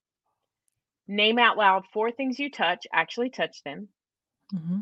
Name 1.07 1.39
out 1.39 1.57
loud 1.57 1.83
four 1.91 2.11
things 2.11 2.39
you 2.39 2.49
touch, 2.51 2.85
actually 2.93 3.31
touch 3.31 3.63
them. 3.63 3.89
Mm-hmm. 4.53 4.79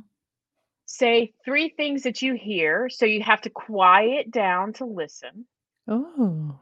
Say 0.85 1.33
three 1.45 1.69
things 1.69 2.03
that 2.03 2.21
you 2.21 2.33
hear, 2.33 2.89
so 2.89 3.05
you 3.05 3.23
have 3.23 3.41
to 3.41 3.49
quiet 3.49 4.29
down 4.29 4.73
to 4.73 4.85
listen. 4.85 5.47
Oh 5.89 6.59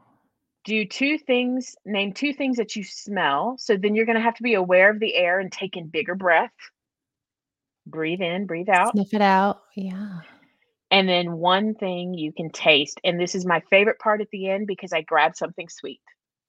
do 0.68 0.84
two 0.84 1.16
things, 1.18 1.74
name 1.86 2.12
two 2.12 2.34
things 2.34 2.58
that 2.58 2.76
you 2.76 2.84
smell. 2.84 3.56
So 3.58 3.76
then 3.76 3.94
you're 3.94 4.04
going 4.04 4.18
to 4.18 4.22
have 4.22 4.34
to 4.34 4.42
be 4.42 4.54
aware 4.54 4.90
of 4.90 5.00
the 5.00 5.14
air 5.14 5.40
and 5.40 5.50
take 5.50 5.76
in 5.76 5.88
bigger 5.88 6.14
breath. 6.14 6.52
Breathe 7.86 8.20
in, 8.20 8.46
breathe 8.46 8.68
out. 8.68 8.92
Sniff 8.92 9.14
it 9.14 9.22
out. 9.22 9.62
Yeah. 9.74 10.20
And 10.90 11.08
then 11.08 11.32
one 11.32 11.74
thing 11.74 12.12
you 12.12 12.32
can 12.34 12.50
taste. 12.50 13.00
And 13.02 13.18
this 13.18 13.34
is 13.34 13.46
my 13.46 13.62
favorite 13.70 13.98
part 13.98 14.20
at 14.20 14.28
the 14.30 14.50
end 14.50 14.66
because 14.66 14.92
I 14.92 15.00
grab 15.00 15.36
something 15.36 15.68
sweet. 15.70 16.00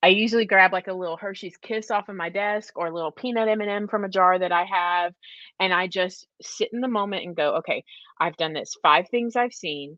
I 0.03 0.09
usually 0.09 0.45
grab 0.45 0.73
like 0.73 0.87
a 0.87 0.93
little 0.93 1.17
Hershey's 1.17 1.57
Kiss 1.57 1.89
off 1.89 2.09
of 2.09 2.15
my 2.15 2.29
desk 2.29 2.73
or 2.77 2.87
a 2.87 2.93
little 2.93 3.11
peanut 3.11 3.47
M&M 3.47 3.87
from 3.87 4.03
a 4.03 4.09
jar 4.09 4.37
that 4.37 4.51
I 4.51 4.65
have 4.65 5.13
and 5.59 5.73
I 5.73 5.87
just 5.87 6.27
sit 6.41 6.69
in 6.73 6.81
the 6.81 6.87
moment 6.87 7.25
and 7.25 7.35
go, 7.35 7.55
"Okay, 7.55 7.83
I've 8.19 8.37
done 8.37 8.53
this. 8.53 8.77
Five 8.81 9.09
things 9.09 9.35
I've 9.35 9.53
seen, 9.53 9.97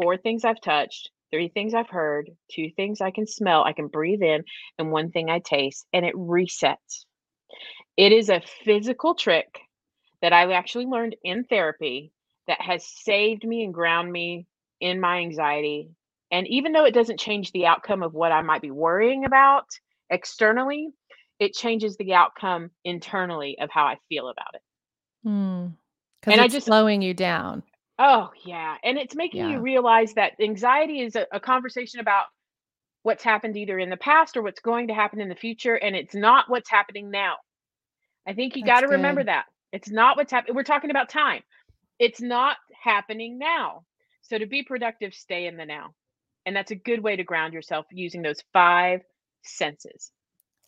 four 0.00 0.16
things 0.16 0.46
I've 0.46 0.60
touched, 0.62 1.10
three 1.32 1.48
things 1.48 1.74
I've 1.74 1.88
heard, 1.88 2.30
two 2.50 2.70
things 2.76 3.00
I 3.00 3.10
can 3.10 3.26
smell, 3.26 3.64
I 3.64 3.72
can 3.72 3.88
breathe 3.88 4.22
in, 4.22 4.44
and 4.78 4.92
one 4.92 5.10
thing 5.10 5.30
I 5.30 5.40
taste, 5.40 5.86
and 5.92 6.04
it 6.04 6.14
resets. 6.14 7.06
It 7.96 8.12
is 8.12 8.28
a 8.28 8.42
physical 8.64 9.14
trick 9.14 9.58
that 10.20 10.32
I 10.32 10.52
actually 10.52 10.86
learned 10.86 11.16
in 11.24 11.44
therapy 11.44 12.12
that 12.46 12.60
has 12.60 12.86
saved 12.86 13.44
me 13.44 13.64
and 13.64 13.74
ground 13.74 14.10
me 14.10 14.46
in 14.80 15.00
my 15.00 15.18
anxiety. 15.18 15.90
And 16.30 16.46
even 16.48 16.72
though 16.72 16.84
it 16.84 16.94
doesn't 16.94 17.20
change 17.20 17.52
the 17.52 17.66
outcome 17.66 18.02
of 18.02 18.14
what 18.14 18.32
I 18.32 18.42
might 18.42 18.62
be 18.62 18.70
worrying 18.70 19.24
about 19.24 19.66
externally, 20.10 20.88
it 21.38 21.54
changes 21.54 21.96
the 21.96 22.14
outcome 22.14 22.70
internally 22.84 23.58
of 23.60 23.70
how 23.70 23.84
I 23.84 23.96
feel 24.08 24.28
about 24.28 24.54
it. 24.54 24.62
Mm. 25.26 25.74
And 26.24 26.40
I 26.40 26.48
just 26.48 26.66
slowing 26.66 27.02
you 27.02 27.14
down. 27.14 27.62
Oh, 27.98 28.30
yeah. 28.44 28.76
And 28.82 28.98
it's 28.98 29.14
making 29.14 29.48
you 29.50 29.60
realize 29.60 30.14
that 30.14 30.32
anxiety 30.40 31.00
is 31.00 31.14
a, 31.14 31.26
a 31.32 31.40
conversation 31.40 32.00
about 32.00 32.24
what's 33.02 33.22
happened 33.22 33.56
either 33.56 33.78
in 33.78 33.90
the 33.90 33.96
past 33.96 34.36
or 34.36 34.42
what's 34.42 34.60
going 34.60 34.88
to 34.88 34.94
happen 34.94 35.20
in 35.20 35.28
the 35.28 35.34
future. 35.34 35.74
And 35.74 35.94
it's 35.94 36.14
not 36.14 36.48
what's 36.48 36.70
happening 36.70 37.10
now. 37.10 37.36
I 38.26 38.34
think 38.34 38.56
you 38.56 38.64
got 38.64 38.80
to 38.80 38.88
remember 38.88 39.24
that. 39.24 39.44
It's 39.72 39.90
not 39.90 40.16
what's 40.16 40.32
happening. 40.32 40.54
We're 40.54 40.62
talking 40.62 40.90
about 40.90 41.08
time. 41.08 41.42
It's 41.98 42.20
not 42.20 42.56
happening 42.82 43.38
now. 43.38 43.84
So 44.22 44.38
to 44.38 44.46
be 44.46 44.62
productive, 44.62 45.14
stay 45.14 45.46
in 45.46 45.56
the 45.56 45.66
now. 45.66 45.94
And 46.46 46.56
that's 46.56 46.70
a 46.70 46.76
good 46.76 47.02
way 47.02 47.16
to 47.16 47.24
ground 47.24 47.54
yourself 47.54 47.86
using 47.90 48.22
those 48.22 48.42
five 48.52 49.00
senses. 49.42 50.10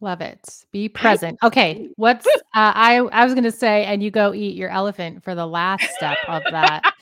Love 0.00 0.20
it. 0.20 0.64
Be 0.72 0.88
present. 0.88 1.38
Okay. 1.42 1.88
What's 1.96 2.26
uh, 2.26 2.32
I 2.54 2.96
I 3.12 3.24
was 3.24 3.34
going 3.34 3.44
to 3.44 3.52
say 3.52 3.84
and 3.84 4.02
you 4.02 4.10
go 4.10 4.34
eat 4.34 4.56
your 4.56 4.70
elephant 4.70 5.24
for 5.24 5.34
the 5.34 5.46
last 5.46 5.84
step 5.96 6.18
of 6.28 6.42
that. 6.50 6.92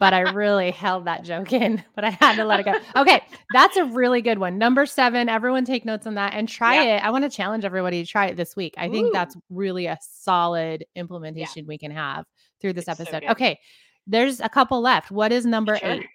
but 0.00 0.12
I 0.12 0.22
really 0.32 0.72
held 0.72 1.04
that 1.04 1.22
joke 1.22 1.52
in, 1.52 1.84
but 1.94 2.04
I 2.04 2.10
had 2.10 2.34
to 2.36 2.44
let 2.44 2.58
it 2.58 2.64
go. 2.64 2.74
Okay, 2.96 3.22
that's 3.52 3.76
a 3.76 3.84
really 3.84 4.20
good 4.20 4.38
one. 4.38 4.58
Number 4.58 4.84
7, 4.84 5.28
everyone 5.28 5.64
take 5.64 5.84
notes 5.84 6.08
on 6.08 6.14
that 6.14 6.34
and 6.34 6.48
try 6.48 6.82
yeah. 6.82 6.96
it. 6.96 7.04
I 7.04 7.10
want 7.10 7.22
to 7.22 7.30
challenge 7.30 7.64
everybody 7.64 8.04
to 8.04 8.10
try 8.10 8.26
it 8.26 8.36
this 8.36 8.56
week. 8.56 8.74
I 8.76 8.88
think 8.88 9.08
Ooh. 9.08 9.12
that's 9.12 9.36
really 9.48 9.86
a 9.86 9.96
solid 10.00 10.84
implementation 10.96 11.64
yeah. 11.64 11.68
we 11.68 11.78
can 11.78 11.92
have 11.92 12.24
through 12.60 12.72
this 12.72 12.88
it's 12.88 13.00
episode. 13.00 13.22
So 13.24 13.30
okay. 13.30 13.60
There's 14.06 14.40
a 14.40 14.48
couple 14.48 14.80
left. 14.80 15.12
What 15.12 15.30
is 15.30 15.46
number 15.46 15.76
sure. 15.76 15.92
8? 15.92 16.06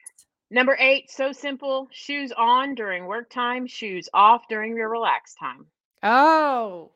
Number 0.50 0.76
8, 0.80 1.10
so 1.10 1.32
simple. 1.32 1.88
Shoes 1.92 2.34
on 2.38 2.76
during 2.76 3.06
work 3.06 3.30
time, 3.30 3.68
shoes 3.68 4.10
off 4.14 4.44
during 4.50 4.76
your 4.76 4.90
relaxed 4.90 5.38
time. 5.40 5.66
Oh, 6.04 6.92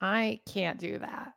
I 0.00 0.40
can't 0.46 0.78
do 0.78 0.98
that. 0.98 1.34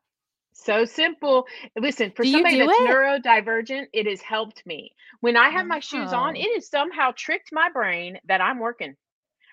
So 0.54 0.86
simple. 0.86 1.47
Listen, 1.78 2.12
for 2.15 2.23
Do 2.23 2.30
somebody 2.32 2.58
that's 2.58 2.80
it? 2.80 2.80
neurodivergent, 2.80 3.88
it 3.93 4.08
has 4.08 4.21
helped 4.21 4.65
me. 4.65 4.95
When 5.21 5.38
I 5.38 5.49
have 5.49 5.67
my 5.67 5.80
shoes 5.80 6.13
on, 6.13 6.36
it 6.36 6.54
has 6.56 6.69
somehow 6.69 7.12
tricked 7.15 7.49
my 7.52 7.69
brain 7.71 8.19
that 8.28 8.41
I'm 8.41 8.60
working. 8.60 8.95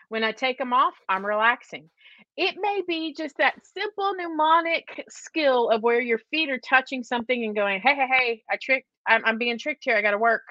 When 0.09 0.25
I 0.25 0.33
take 0.33 0.59
them 0.59 0.73
off, 0.73 0.95
I'm 1.09 1.25
relaxing. 1.27 1.91
It 2.37 2.57
may 2.61 2.83
be 2.87 3.15
just 3.15 3.37
that 3.39 3.55
simple 3.65 4.15
mnemonic 4.15 5.05
skill 5.09 5.71
of 5.71 5.83
where 5.83 6.01
your 6.01 6.19
feet 6.31 6.51
are 6.51 6.61
touching 6.61 7.05
something 7.05 7.45
and 7.45 7.55
going, 7.57 7.81
"Hey, 7.81 7.95
hey, 7.95 8.09
hey! 8.09 8.43
I 8.51 8.59
tricked. 8.63 8.89
I'm, 9.07 9.25
I'm 9.25 9.39
being 9.39 9.59
tricked 9.59 9.85
here. 9.85 9.97
I 9.97 10.03
got 10.03 10.13
to 10.13 10.19
work. 10.19 10.43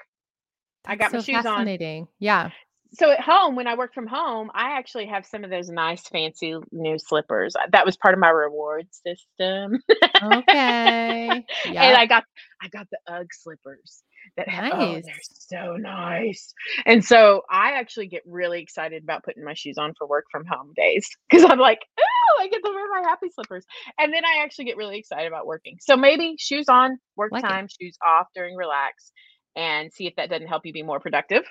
I 0.86 0.96
got 0.96 1.12
my 1.12 1.18
shoes 1.18 1.46
on." 1.46 1.70
Fascinating. 1.70 2.08
Yeah 2.18 2.50
so 2.92 3.10
at 3.10 3.20
home 3.20 3.56
when 3.56 3.66
i 3.66 3.74
work 3.74 3.94
from 3.94 4.06
home 4.06 4.50
i 4.54 4.76
actually 4.78 5.06
have 5.06 5.24
some 5.26 5.44
of 5.44 5.50
those 5.50 5.68
nice 5.68 6.02
fancy 6.08 6.56
new 6.72 6.98
slippers. 6.98 7.54
Uh, 7.56 7.66
that 7.72 7.86
was 7.86 7.96
part 7.96 8.14
of 8.14 8.20
my 8.20 8.30
reward 8.30 8.86
system. 8.90 9.78
Okay. 10.22 11.44
Yeah. 11.66 11.82
and 11.82 11.96
i 11.96 12.06
got 12.06 12.24
i 12.62 12.68
got 12.68 12.86
the 12.90 12.98
ugg 13.12 13.28
slippers 13.32 14.02
that 14.36 14.48
nice. 14.48 14.72
oh, 14.74 15.00
they're 15.02 15.14
so 15.22 15.76
nice. 15.76 16.52
And 16.86 17.04
so 17.04 17.42
i 17.50 17.72
actually 17.72 18.08
get 18.08 18.22
really 18.26 18.60
excited 18.60 19.02
about 19.02 19.24
putting 19.24 19.44
my 19.44 19.54
shoes 19.54 19.78
on 19.78 19.94
for 19.96 20.06
work 20.06 20.24
from 20.30 20.44
home 20.46 20.72
days 20.76 21.08
because 21.30 21.44
i'm 21.48 21.58
like 21.58 21.80
oh 21.98 22.42
i 22.42 22.48
get 22.48 22.62
to 22.64 22.70
wear 22.70 23.02
my 23.02 23.08
happy 23.08 23.28
slippers. 23.32 23.64
And 23.98 24.12
then 24.12 24.24
i 24.24 24.42
actually 24.42 24.66
get 24.66 24.76
really 24.76 24.98
excited 24.98 25.26
about 25.26 25.46
working. 25.46 25.78
So 25.80 25.96
maybe 25.96 26.36
shoes 26.38 26.66
on 26.68 26.98
work 27.16 27.32
like 27.32 27.44
time 27.44 27.66
it. 27.66 27.72
shoes 27.80 27.96
off 28.06 28.26
during 28.34 28.56
relax 28.56 29.12
and 29.56 29.92
see 29.92 30.06
if 30.06 30.14
that 30.16 30.30
doesn't 30.30 30.46
help 30.46 30.64
you 30.64 30.72
be 30.72 30.82
more 30.82 31.00
productive 31.00 31.44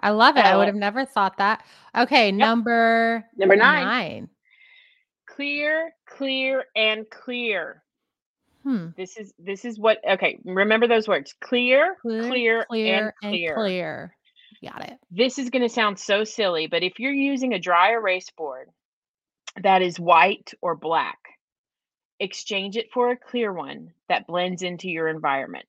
I 0.00 0.10
love 0.10 0.36
it. 0.36 0.44
I 0.44 0.56
would 0.56 0.66
have 0.66 0.74
never 0.74 1.04
thought 1.04 1.38
that. 1.38 1.64
Okay, 1.96 2.26
yep. 2.26 2.34
number 2.34 3.24
number 3.36 3.56
nine. 3.56 3.84
nine. 3.84 4.28
Clear, 5.26 5.92
clear, 6.06 6.64
and 6.76 7.08
clear. 7.10 7.82
Hmm. 8.62 8.88
This 8.96 9.16
is 9.16 9.32
this 9.38 9.64
is 9.64 9.78
what 9.78 9.98
okay. 10.08 10.38
Remember 10.44 10.86
those 10.86 11.08
words: 11.08 11.34
clear, 11.40 11.96
clear, 12.02 12.28
clear, 12.28 12.64
clear 12.68 13.14
and 13.22 13.32
clear. 13.32 13.50
And 13.50 13.62
clear. 13.62 14.16
Got 14.64 14.88
it. 14.88 14.98
This 15.10 15.38
is 15.38 15.50
going 15.50 15.62
to 15.62 15.68
sound 15.68 15.98
so 15.98 16.24
silly, 16.24 16.66
but 16.66 16.82
if 16.82 16.98
you're 16.98 17.12
using 17.12 17.52
a 17.52 17.58
dry 17.58 17.92
erase 17.92 18.30
board 18.30 18.70
that 19.62 19.82
is 19.82 20.00
white 20.00 20.54
or 20.62 20.74
black, 20.74 21.18
exchange 22.18 22.76
it 22.76 22.86
for 22.92 23.10
a 23.10 23.16
clear 23.16 23.52
one 23.52 23.92
that 24.08 24.26
blends 24.26 24.62
into 24.62 24.88
your 24.88 25.08
environment. 25.08 25.68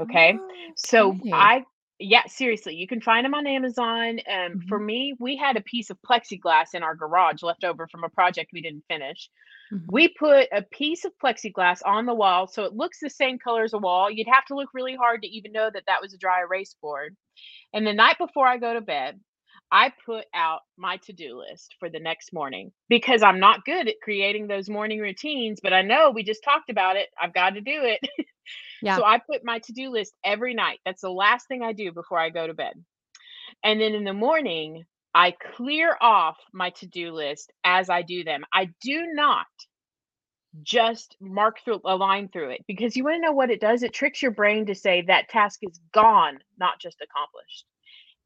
Okay. 0.00 0.38
Oh, 0.40 0.48
so 0.76 1.18
I 1.32 1.64
yeah, 1.98 2.22
seriously, 2.26 2.74
you 2.74 2.86
can 2.86 3.00
find 3.00 3.24
them 3.24 3.34
on 3.34 3.46
Amazon. 3.46 4.20
Um, 4.28 4.52
mm-hmm. 4.52 4.68
For 4.68 4.78
me, 4.78 5.14
we 5.18 5.36
had 5.36 5.56
a 5.56 5.62
piece 5.62 5.90
of 5.90 5.98
plexiglass 6.08 6.74
in 6.74 6.82
our 6.82 6.94
garage 6.94 7.42
left 7.42 7.64
over 7.64 7.88
from 7.88 8.04
a 8.04 8.08
project 8.08 8.50
we 8.52 8.62
didn't 8.62 8.84
finish. 8.88 9.28
Mm-hmm. 9.72 9.86
We 9.90 10.08
put 10.08 10.48
a 10.52 10.62
piece 10.62 11.04
of 11.04 11.12
plexiglass 11.22 11.80
on 11.84 12.06
the 12.06 12.14
wall 12.14 12.46
so 12.46 12.64
it 12.64 12.72
looks 12.72 13.00
the 13.00 13.10
same 13.10 13.38
color 13.38 13.64
as 13.64 13.72
a 13.72 13.78
wall. 13.78 14.10
You'd 14.10 14.28
have 14.32 14.44
to 14.46 14.54
look 14.54 14.70
really 14.72 14.94
hard 14.94 15.22
to 15.22 15.28
even 15.28 15.52
know 15.52 15.68
that 15.72 15.84
that 15.86 16.00
was 16.00 16.14
a 16.14 16.18
dry 16.18 16.40
erase 16.40 16.74
board. 16.80 17.16
And 17.74 17.86
the 17.86 17.92
night 17.92 18.16
before 18.18 18.46
I 18.46 18.58
go 18.58 18.74
to 18.74 18.80
bed, 18.80 19.20
I 19.70 19.92
put 20.06 20.24
out 20.34 20.60
my 20.76 20.96
to 20.98 21.12
do 21.12 21.38
list 21.38 21.74
for 21.78 21.90
the 21.90 22.00
next 22.00 22.32
morning 22.32 22.72
because 22.88 23.22
I'm 23.22 23.40
not 23.40 23.64
good 23.64 23.88
at 23.88 24.00
creating 24.02 24.46
those 24.46 24.70
morning 24.70 25.00
routines, 25.00 25.60
but 25.62 25.72
I 25.72 25.82
know 25.82 26.10
we 26.10 26.22
just 26.22 26.42
talked 26.42 26.70
about 26.70 26.96
it. 26.96 27.08
I've 27.20 27.34
got 27.34 27.50
to 27.50 27.60
do 27.60 27.82
it. 27.84 28.00
Yeah. 28.80 28.96
So 28.96 29.04
I 29.04 29.18
put 29.18 29.44
my 29.44 29.58
to 29.60 29.72
do 29.72 29.90
list 29.90 30.14
every 30.24 30.54
night. 30.54 30.78
That's 30.84 31.02
the 31.02 31.10
last 31.10 31.48
thing 31.48 31.62
I 31.62 31.72
do 31.72 31.92
before 31.92 32.18
I 32.18 32.30
go 32.30 32.46
to 32.46 32.54
bed. 32.54 32.74
And 33.64 33.80
then 33.80 33.94
in 33.94 34.04
the 34.04 34.12
morning, 34.12 34.84
I 35.14 35.34
clear 35.56 35.96
off 36.00 36.36
my 36.52 36.70
to 36.70 36.86
do 36.86 37.12
list 37.12 37.52
as 37.64 37.90
I 37.90 38.02
do 38.02 38.24
them. 38.24 38.44
I 38.52 38.70
do 38.80 39.06
not 39.12 39.46
just 40.62 41.16
mark 41.20 41.58
through 41.64 41.80
a 41.84 41.96
line 41.96 42.28
through 42.28 42.50
it 42.50 42.64
because 42.66 42.96
you 42.96 43.04
want 43.04 43.16
to 43.16 43.20
know 43.20 43.32
what 43.32 43.50
it 43.50 43.60
does? 43.60 43.82
It 43.82 43.92
tricks 43.92 44.22
your 44.22 44.30
brain 44.30 44.66
to 44.66 44.74
say 44.74 45.02
that 45.02 45.28
task 45.28 45.60
is 45.62 45.80
gone, 45.92 46.38
not 46.58 46.80
just 46.80 47.00
accomplished. 47.02 47.64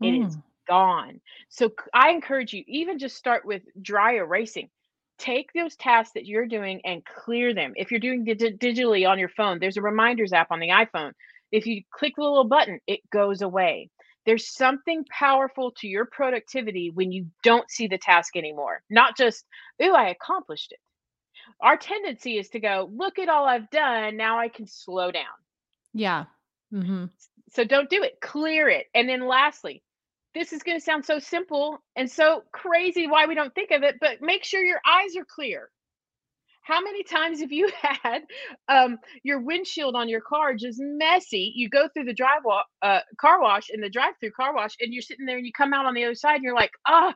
It 0.01 0.13
mm. 0.13 0.27
is 0.27 0.37
gone. 0.69 1.21
So 1.49 1.73
I 1.93 2.11
encourage 2.11 2.53
you, 2.53 2.65
even 2.67 2.99
just 2.99 3.17
start 3.17 3.45
with 3.45 3.63
dry 3.81 4.17
erasing. 4.17 4.69
Take 5.19 5.53
those 5.53 5.77
tasks 5.77 6.13
that 6.15 6.27
you're 6.27 6.47
doing 6.47 6.81
and 6.85 7.05
clear 7.05 7.55
them. 7.55 7.73
If 7.77 7.91
you're 7.91 8.01
doing 8.01 8.27
it 8.27 8.39
digitally 8.59 9.09
on 9.09 9.19
your 9.19 9.29
phone, 9.29 9.59
there's 9.59 9.77
a 9.77 9.83
reminders 9.83 10.33
app 10.33 10.51
on 10.51 10.59
the 10.59 10.71
iPhone. 10.71 11.13
If 11.53 11.67
you 11.67 11.83
click 11.93 12.15
the 12.17 12.23
little 12.23 12.45
button, 12.45 12.81
it 12.87 13.01
goes 13.11 13.43
away. 13.43 13.91
There's 14.25 14.49
something 14.55 15.05
powerful 15.11 15.73
to 15.79 15.89
your 15.89 16.07
productivity 16.07 16.91
when 16.91 17.13
you 17.13 17.27
don't 17.43 17.71
see 17.71 17.89
the 17.89 17.99
task 17.99 18.37
anymore. 18.37 18.83
Not 18.89 19.17
just, 19.17 19.45
ooh, 19.83 19.95
I 19.95 20.09
accomplished 20.09 20.73
it. 20.73 20.79
Our 21.61 21.77
tendency 21.77 22.39
is 22.39 22.49
to 22.51 22.61
go, 22.61 22.89
look 22.93 23.19
at 23.19 23.29
all 23.29 23.47
I've 23.47 23.71
done. 23.71 24.17
Now 24.17 24.39
I 24.39 24.49
can 24.49 24.67
slow 24.67 25.11
down. 25.11 25.25
Yeah. 25.93 26.25
Mm-hmm. 26.73 27.07
So 27.53 27.65
don't 27.65 27.91
do 27.91 28.03
it. 28.03 28.21
Clear 28.21 28.69
it. 28.69 28.87
And 28.95 29.09
then 29.09 29.27
lastly, 29.27 29.83
this 30.35 30.53
is 30.53 30.63
going 30.63 30.79
to 30.79 30.85
sound 30.85 31.05
so 31.05 31.19
simple 31.19 31.79
and 31.97 32.11
so 32.11 32.43
crazy 32.53 33.07
why 33.07 33.27
we 33.27 33.35
don't 33.35 33.55
think 33.55 33.71
of 33.71 33.83
it, 33.83 33.97
but 34.01 34.21
make 34.21 34.45
sure 34.45 34.63
your 34.63 34.81
eyes 34.87 35.17
are 35.17 35.27
clear. 35.27 35.71
How 36.63 36.81
many 36.81 37.03
times 37.03 37.41
have 37.41 37.53
you 37.53 37.71
had 37.83 38.23
um, 38.69 38.99
your 39.25 39.41
windshield 39.41 39.97
on 39.97 40.09
your 40.09 40.21
car 40.21 40.55
just 40.55 40.79
messy? 40.81 41.53
You 41.55 41.69
go 41.69 41.89
through 41.89 42.05
the 42.05 42.15
drive 42.15 42.43
wa- 42.45 42.65
uh, 42.83 43.01
car 43.21 43.41
wash 43.41 43.69
in 43.71 43.81
the 43.81 43.91
drive-through 43.91 44.31
car 44.33 44.55
wash, 44.55 44.77
and 44.81 44.93
you're 44.93 45.03
sitting 45.03 45.27
there, 45.27 45.37
and 45.39 45.47
you 45.47 45.53
come 45.53 45.73
out 45.73 45.87
on 45.87 45.95
the 45.95 46.05
other 46.05 46.15
side, 46.15 46.37
and 46.37 46.45
you're 46.45 46.55
like, 46.55 46.73
ah, 46.87 47.13
oh, 47.13 47.15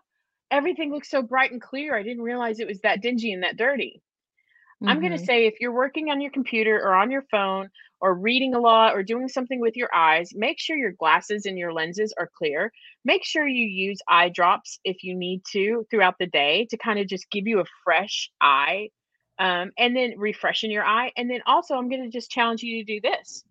everything 0.50 0.90
looks 0.92 1.10
so 1.10 1.22
bright 1.22 1.52
and 1.52 1.62
clear. 1.62 1.96
I 1.96 2.02
didn't 2.02 2.22
realize 2.22 2.58
it 2.58 2.66
was 2.66 2.80
that 2.80 3.02
dingy 3.02 3.32
and 3.32 3.44
that 3.44 3.56
dirty. 3.56 4.02
Mm-hmm. 4.82 4.88
I'm 4.88 5.00
going 5.00 5.12
to 5.12 5.24
say 5.24 5.46
if 5.46 5.54
you're 5.60 5.72
working 5.72 6.10
on 6.10 6.20
your 6.20 6.30
computer 6.30 6.76
or 6.76 6.94
on 6.94 7.10
your 7.10 7.24
phone 7.30 7.70
or 8.00 8.14
reading 8.14 8.54
a 8.54 8.60
lot 8.60 8.94
or 8.94 9.02
doing 9.02 9.28
something 9.28 9.58
with 9.58 9.74
your 9.74 9.94
eyes, 9.94 10.32
make 10.34 10.60
sure 10.60 10.76
your 10.76 10.92
glasses 10.92 11.46
and 11.46 11.56
your 11.56 11.72
lenses 11.72 12.12
are 12.18 12.30
clear. 12.36 12.70
Make 13.04 13.24
sure 13.24 13.46
you 13.46 13.66
use 13.66 14.00
eye 14.06 14.28
drops 14.28 14.78
if 14.84 15.02
you 15.02 15.16
need 15.16 15.42
to 15.52 15.86
throughout 15.90 16.16
the 16.18 16.26
day 16.26 16.66
to 16.70 16.76
kind 16.76 16.98
of 16.98 17.06
just 17.06 17.30
give 17.30 17.46
you 17.46 17.60
a 17.60 17.64
fresh 17.84 18.30
eye 18.40 18.90
um, 19.38 19.72
and 19.78 19.96
then 19.96 20.14
refreshing 20.18 20.70
your 20.70 20.84
eye. 20.84 21.12
And 21.16 21.30
then 21.30 21.40
also, 21.46 21.74
I'm 21.74 21.88
going 21.88 22.04
to 22.04 22.10
just 22.10 22.30
challenge 22.30 22.62
you 22.62 22.84
to 22.84 22.94
do 22.94 23.00
this. 23.00 23.44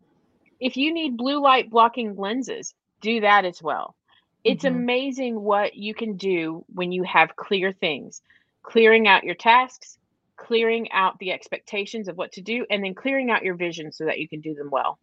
If 0.59 0.77
you 0.77 0.93
need 0.93 1.17
blue 1.17 1.41
light 1.41 1.71
blocking 1.71 2.15
lenses, 2.15 2.75
do 3.01 3.21
that 3.21 3.45
as 3.45 3.61
well. 3.63 3.95
It's 4.43 4.63
mm-hmm. 4.63 4.75
amazing 4.75 5.41
what 5.41 5.75
you 5.75 5.95
can 5.95 6.17
do 6.17 6.63
when 6.73 6.91
you 6.91 7.03
have 7.03 7.35
clear 7.35 7.73
things, 7.73 8.21
clearing 8.61 9.07
out 9.07 9.23
your 9.23 9.35
tasks, 9.35 9.97
clearing 10.37 10.91
out 10.91 11.17
the 11.19 11.31
expectations 11.31 12.07
of 12.07 12.17
what 12.17 12.31
to 12.33 12.41
do 12.41 12.65
and 12.69 12.83
then 12.83 12.93
clearing 12.93 13.31
out 13.31 13.43
your 13.43 13.55
vision 13.55 13.91
so 13.91 14.05
that 14.05 14.19
you 14.19 14.27
can 14.27 14.41
do 14.41 14.53
them 14.53 14.69
well. 14.69 14.99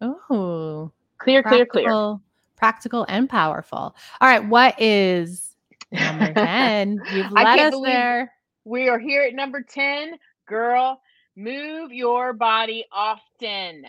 Oh, 0.00 0.90
clear, 1.18 1.42
clear, 1.42 1.66
clear. 1.66 2.16
Practical 2.56 3.06
and 3.08 3.28
powerful. 3.28 3.94
All 4.20 4.28
right. 4.28 4.46
What 4.46 4.80
is 4.80 5.56
number 5.90 6.32
10? 6.34 7.02
You've 7.12 7.32
led 7.32 7.58
us 7.58 7.74
there. 7.82 8.32
We 8.64 8.88
are 8.88 8.98
here 8.98 9.22
at 9.22 9.34
number 9.34 9.62
10. 9.62 10.18
Girl, 10.46 11.00
move 11.36 11.92
your 11.92 12.32
body 12.32 12.84
often. 12.92 13.84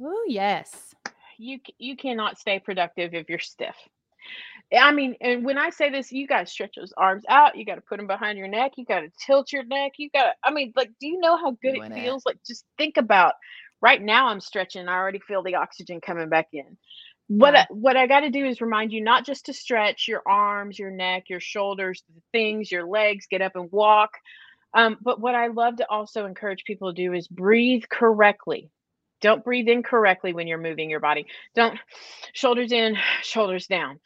Oh, 0.00 0.24
yes. 0.28 0.94
You 1.38 1.60
you 1.78 1.96
cannot 1.96 2.38
stay 2.38 2.58
productive 2.58 3.14
if 3.14 3.28
you're 3.28 3.38
stiff. 3.38 3.76
I 4.76 4.92
mean, 4.92 5.14
and 5.20 5.44
when 5.44 5.56
I 5.56 5.70
say 5.70 5.90
this, 5.90 6.12
you 6.12 6.26
got 6.26 6.40
to 6.40 6.46
stretch 6.46 6.74
those 6.76 6.92
arms 6.96 7.24
out. 7.28 7.56
You 7.56 7.64
got 7.64 7.76
to 7.76 7.80
put 7.80 7.96
them 7.96 8.06
behind 8.06 8.38
your 8.38 8.48
neck. 8.48 8.72
You 8.76 8.84
got 8.84 9.00
to 9.00 9.10
tilt 9.26 9.50
your 9.52 9.64
neck. 9.64 9.92
You 9.96 10.10
got 10.10 10.24
to, 10.24 10.32
I 10.44 10.52
mean, 10.52 10.72
like, 10.76 10.90
do 11.00 11.06
you 11.06 11.18
know 11.20 11.36
how 11.38 11.52
good 11.62 11.74
Doing 11.74 11.92
it 11.92 11.94
feels? 11.94 12.22
It. 12.22 12.28
Like, 12.28 12.38
just 12.46 12.64
think 12.76 12.98
about 12.98 13.34
right 13.80 14.00
now, 14.00 14.28
I'm 14.28 14.40
stretching. 14.40 14.86
I 14.88 14.96
already 14.96 15.20
feel 15.20 15.42
the 15.42 15.54
oxygen 15.54 16.00
coming 16.00 16.28
back 16.28 16.48
in. 16.52 16.76
What 17.28 17.54
yeah. 17.54 17.62
I, 17.62 17.66
what 17.72 17.96
I 17.96 18.06
got 18.06 18.20
to 18.20 18.30
do 18.30 18.44
is 18.44 18.60
remind 18.60 18.92
you 18.92 19.02
not 19.02 19.24
just 19.24 19.46
to 19.46 19.52
stretch 19.52 20.08
your 20.08 20.22
arms, 20.26 20.78
your 20.78 20.90
neck, 20.90 21.24
your 21.28 21.40
shoulders, 21.40 22.02
the 22.14 22.20
things, 22.32 22.70
your 22.70 22.86
legs, 22.86 23.26
get 23.30 23.42
up 23.42 23.52
and 23.54 23.70
walk. 23.72 24.10
Um, 24.74 24.98
but 25.00 25.20
what 25.20 25.34
I 25.34 25.46
love 25.46 25.76
to 25.76 25.90
also 25.90 26.26
encourage 26.26 26.64
people 26.64 26.92
to 26.92 27.02
do 27.02 27.14
is 27.14 27.26
breathe 27.28 27.84
correctly. 27.90 28.70
Don't 29.20 29.44
breathe 29.44 29.68
incorrectly 29.68 30.32
when 30.32 30.46
you're 30.46 30.58
moving 30.58 30.90
your 30.90 31.00
body. 31.00 31.26
Don't 31.54 31.78
shoulders 32.32 32.72
in, 32.72 32.96
shoulders 33.22 33.66
down 33.66 34.00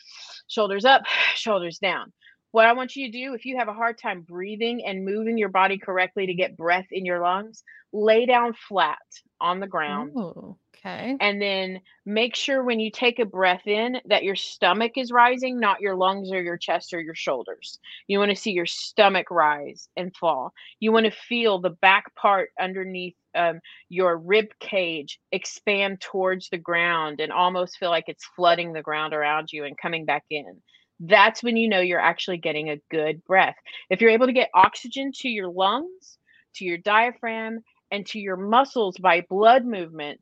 shoulders 0.53 0.85
up, 0.85 1.03
shoulders 1.35 1.79
down. 1.79 2.12
What 2.53 2.66
I 2.66 2.75
want 2.75 2.96
you 2.96 3.11
to 3.11 3.12
do, 3.12 3.35
if 3.35 3.46
you 3.46 3.57
have 3.57 3.68
a 3.68 3.72
hard 3.72 3.98
time 3.98 4.20
breathing 4.20 4.85
and 4.85 5.05
moving 5.05 5.38
your 5.38 5.48
body 5.48 5.79
correctly 5.79 6.27
to 6.27 6.35
get 6.35 6.57
breath 6.57 6.87
in 6.90 7.07
your 7.07 7.22
lungs, 7.22 7.64
lay 7.94 8.27
down 8.27 8.53
flat 8.68 8.98
on 9.42 9.61
the 9.61 9.66
ground. 9.66 10.16
Ooh, 10.16 10.57
okay. 10.74 11.18
And 11.20 11.40
then 11.40 11.81
make 12.07 12.35
sure 12.35 12.64
when 12.64 12.81
you 12.81 12.90
take 12.90 13.18
a 13.18 13.24
breath 13.24 13.66
in 13.66 13.98
that 14.07 14.24
your 14.24 14.37
stomach 14.37 14.92
is 14.96 15.12
rising, 15.12 15.61
not 15.61 15.81
your 15.81 15.94
lungs 15.94 16.33
or 16.33 16.42
your 16.42 16.57
chest 16.57 16.94
or 16.94 17.00
your 17.00 17.14
shoulders. 17.14 17.78
You 18.09 18.18
want 18.18 18.31
to 18.31 18.37
see 18.37 18.52
your 18.52 18.66
stomach 18.66 19.31
rise 19.31 19.88
and 19.96 20.14
fall. 20.16 20.52
You 20.81 20.92
want 20.92 21.07
to 21.07 21.12
feel 21.12 21.61
the 21.61 21.70
back 21.70 22.14
part 22.16 22.50
underneath 22.61 23.14
um, 23.35 23.61
your 23.88 24.18
rib 24.18 24.46
cage 24.61 25.20
expand 25.33 26.00
towards 26.00 26.48
the 26.50 26.59
ground 26.59 27.20
and 27.20 27.33
almost 27.33 27.78
feel 27.78 27.90
like 27.90 28.05
it's 28.09 28.28
flooding 28.37 28.72
the 28.72 28.83
ground 28.83 29.14
around 29.14 29.52
you 29.52 29.64
and 29.64 29.76
coming 29.78 30.05
back 30.05 30.24
in. 30.31 30.61
That's 31.00 31.42
when 31.42 31.57
you 31.57 31.68
know 31.68 31.81
you're 31.81 32.00
actually 32.00 32.38
getting 32.38 32.70
a 32.70 32.81
good 32.90 33.24
breath. 33.24 33.57
If 33.90 34.00
you're 34.00 34.11
able 34.11 34.26
to 34.26 34.33
get 34.33 34.50
oxygen 34.55 35.12
to 35.16 35.28
your 35.28 35.48
lungs, 35.48 36.18
to 36.57 36.64
your 36.64 36.78
diaphragm, 36.78 37.61
and 37.92 38.07
to 38.07 38.18
your 38.18 38.37
muscles 38.37 38.96
by 38.96 39.20
blood 39.28 39.64
movement, 39.64 40.20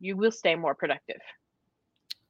you 0.00 0.16
will 0.16 0.32
stay 0.32 0.56
more 0.56 0.74
productive. 0.74 1.20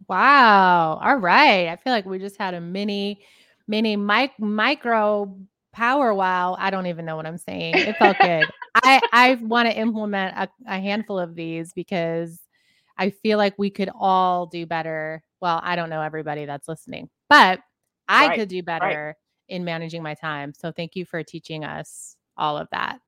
Wow. 0.07 1.01
All 1.03 1.17
right. 1.17 1.69
I 1.69 1.77
feel 1.77 1.93
like 1.93 2.05
we 2.05 2.19
just 2.19 2.37
had 2.37 2.55
a 2.55 2.61
mini, 2.61 3.25
mini 3.67 3.97
mic, 3.97 4.33
micro 4.39 5.35
power 5.73 6.13
wow. 6.13 6.55
I 6.59 6.71
don't 6.71 6.87
even 6.87 7.07
know 7.07 7.17
what 7.17 7.27
I'm 7.27 7.39
saying. 7.39 7.75
It 7.77 7.97
felt 7.97 8.19
good. 8.21 8.47
I 8.75 9.01
I 9.13 9.35
want 9.43 9.69
to 9.71 9.77
implement 9.77 10.37
a, 10.37 10.49
a 10.67 10.79
handful 10.79 11.19
of 11.19 11.35
these 11.35 11.73
because 11.73 12.39
I 12.99 13.11
feel 13.11 13.39
like 13.39 13.55
we 13.59 13.71
could 13.71 13.91
all 13.99 14.47
do 14.47 14.67
better. 14.67 15.23
Well, 15.41 15.61
I 15.63 15.77
don't 15.77 15.89
know 15.89 16.03
everybody 16.03 16.45
that's 16.45 16.69
listening, 16.69 17.09
but 17.31 17.61
I 18.07 18.29
right, 18.29 18.39
could 18.39 18.49
do 18.49 18.63
better 18.63 19.17
right. 19.17 19.55
in 19.55 19.65
managing 19.65 20.03
my 20.03 20.15
time. 20.15 20.53
So 20.53 20.73
thank 20.73 20.95
you 20.95 21.07
for 21.07 21.23
teaching 21.23 21.65
us 21.65 22.17
all 22.37 22.59
of 22.59 22.69
that. 22.73 23.01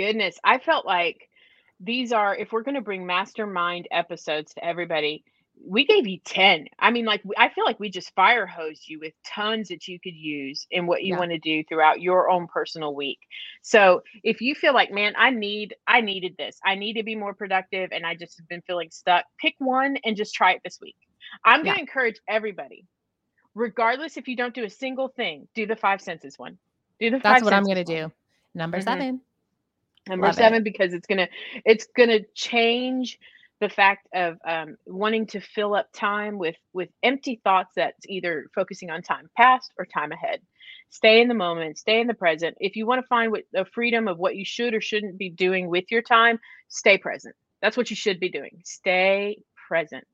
Goodness, 0.00 0.38
I 0.42 0.56
felt 0.56 0.86
like 0.86 1.28
these 1.78 2.10
are 2.10 2.34
if 2.34 2.52
we're 2.52 2.62
going 2.62 2.74
to 2.74 2.80
bring 2.80 3.04
mastermind 3.04 3.86
episodes 3.90 4.54
to 4.54 4.64
everybody, 4.64 5.24
we 5.62 5.84
gave 5.84 6.06
you 6.06 6.18
10 6.24 6.68
i 6.78 6.90
mean 6.90 7.04
like 7.04 7.22
i 7.36 7.50
feel 7.50 7.64
like 7.66 7.78
we 7.78 7.90
just 7.90 8.14
fire 8.14 8.46
hosed 8.46 8.88
you 8.88 8.98
with 8.98 9.12
tons 9.26 9.68
that 9.68 9.86
you 9.86 10.00
could 10.00 10.14
use 10.14 10.66
in 10.70 10.86
what 10.86 11.02
you 11.02 11.12
yeah. 11.12 11.18
want 11.18 11.30
to 11.30 11.38
do 11.38 11.62
throughout 11.64 12.00
your 12.00 12.30
own 12.30 12.46
personal 12.46 12.94
week. 12.94 13.18
So 13.60 14.02
if 14.22 14.40
you 14.40 14.54
feel 14.54 14.72
like 14.72 14.90
man 14.90 15.12
i 15.18 15.28
need 15.28 15.74
i 15.86 16.00
needed 16.00 16.34
this. 16.38 16.58
I 16.64 16.76
need 16.76 16.94
to 16.94 17.02
be 17.02 17.14
more 17.14 17.34
productive 17.34 17.90
and 17.92 18.06
i 18.06 18.14
just 18.14 18.38
have 18.38 18.48
been 18.48 18.62
feeling 18.62 18.88
stuck 18.90 19.26
pick 19.38 19.54
one 19.58 19.98
and 20.04 20.16
just 20.16 20.34
try 20.34 20.52
it 20.52 20.62
this 20.64 20.78
week. 20.80 20.96
I'm 21.44 21.62
going 21.62 21.74
to 21.74 21.80
encourage 21.82 22.20
everybody 22.26 22.86
regardless 23.54 24.16
if 24.16 24.28
you 24.28 24.36
don't 24.36 24.54
do 24.54 24.64
a 24.64 24.70
single 24.70 25.08
thing 25.08 25.46
do 25.54 25.66
the 25.66 25.76
five 25.76 26.00
senses 26.00 26.38
one. 26.38 26.56
Do 26.98 27.10
the 27.10 27.18
that's 27.18 27.44
what 27.44 27.52
i'm 27.52 27.64
going 27.64 27.76
to 27.76 27.84
do. 27.84 28.10
Number 28.54 28.78
mm-hmm. 28.78 28.84
seven 28.84 29.20
number 30.08 30.30
Love 30.30 30.32
seven 30.32 30.62
it. 30.62 30.64
because 30.64 30.92
it's 30.92 31.06
gonna 31.06 31.28
it's 31.64 31.86
gonna 31.96 32.20
change 32.34 33.18
the 33.60 33.68
fact 33.68 34.08
of 34.14 34.36
um, 34.46 34.76
wanting 34.86 35.26
to 35.26 35.40
fill 35.40 35.74
up 35.74 35.88
time 35.92 36.38
with 36.38 36.56
with 36.72 36.88
empty 37.02 37.40
thoughts 37.44 37.72
that's 37.76 38.06
either 38.08 38.46
focusing 38.54 38.90
on 38.90 39.02
time 39.02 39.28
past 39.36 39.72
or 39.78 39.86
time 39.86 40.12
ahead. 40.12 40.40
Stay 40.90 41.20
in 41.20 41.28
the 41.28 41.34
moment 41.34 41.78
stay 41.78 42.00
in 42.00 42.06
the 42.06 42.14
present. 42.14 42.56
If 42.60 42.76
you 42.76 42.86
want 42.86 43.02
to 43.02 43.06
find 43.08 43.30
what 43.30 43.44
the 43.52 43.64
freedom 43.74 44.08
of 44.08 44.18
what 44.18 44.36
you 44.36 44.44
should 44.44 44.74
or 44.74 44.80
shouldn't 44.80 45.18
be 45.18 45.30
doing 45.30 45.68
with 45.68 45.84
your 45.90 46.02
time 46.02 46.38
stay 46.68 46.98
present. 46.98 47.34
That's 47.62 47.76
what 47.76 47.90
you 47.90 47.96
should 47.96 48.20
be 48.20 48.30
doing. 48.30 48.60
Stay 48.64 49.42
present 49.68 50.04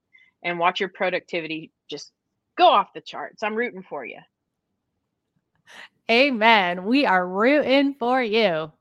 and 0.43 0.59
watch 0.59 0.81
your 0.81 0.91
productivity 0.91 1.73
just 1.91 2.13
go 2.59 2.67
off 2.69 2.93
the 2.95 3.01
charts. 3.01 3.43
I'm 3.43 3.55
rooting 3.55 3.83
for 3.83 4.05
you 4.05 4.19
amen. 6.11 6.85
We 6.85 7.07
are 7.07 7.27
rooting 7.27 7.95
for 7.95 8.23
you 8.23 8.73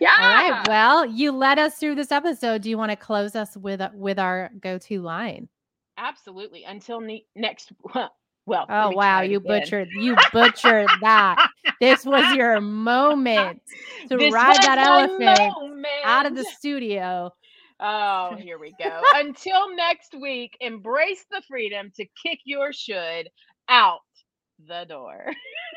yeah. 0.00 0.14
All 0.18 0.50
right. 0.50 0.68
Well, 0.68 1.06
you 1.06 1.32
led 1.32 1.58
us 1.58 1.76
through 1.76 1.94
this 1.94 2.12
episode. 2.12 2.62
Do 2.62 2.70
you 2.70 2.78
want 2.78 2.90
to 2.90 2.96
close 2.96 3.34
us 3.34 3.56
with 3.56 3.80
uh, 3.80 3.90
with 3.94 4.18
our 4.18 4.50
go-to 4.60 5.00
line? 5.00 5.48
Absolutely. 5.96 6.64
Until 6.64 7.00
ne- 7.00 7.26
next. 7.36 7.72
Well. 8.46 8.66
Oh 8.68 8.90
wow! 8.90 9.22
You 9.22 9.38
again. 9.38 9.60
butchered. 9.60 9.88
You 9.92 10.16
butchered 10.30 10.90
that. 11.00 11.48
This 11.80 12.04
was 12.04 12.36
your 12.36 12.60
moment 12.60 13.62
to 14.10 14.18
this 14.18 14.34
ride 14.34 14.62
that 14.62 14.76
elephant 14.76 15.20
moment. 15.20 15.86
out 16.04 16.26
of 16.26 16.36
the 16.36 16.44
studio. 16.44 17.32
Oh, 17.80 18.36
here 18.38 18.58
we 18.58 18.74
go. 18.78 19.00
Until 19.14 19.74
next 19.74 20.14
week, 20.20 20.56
embrace 20.60 21.24
the 21.30 21.42
freedom 21.48 21.90
to 21.96 22.04
kick 22.22 22.40
your 22.44 22.72
should 22.72 23.30
out 23.68 24.00
the 24.68 24.84
door. 24.88 25.32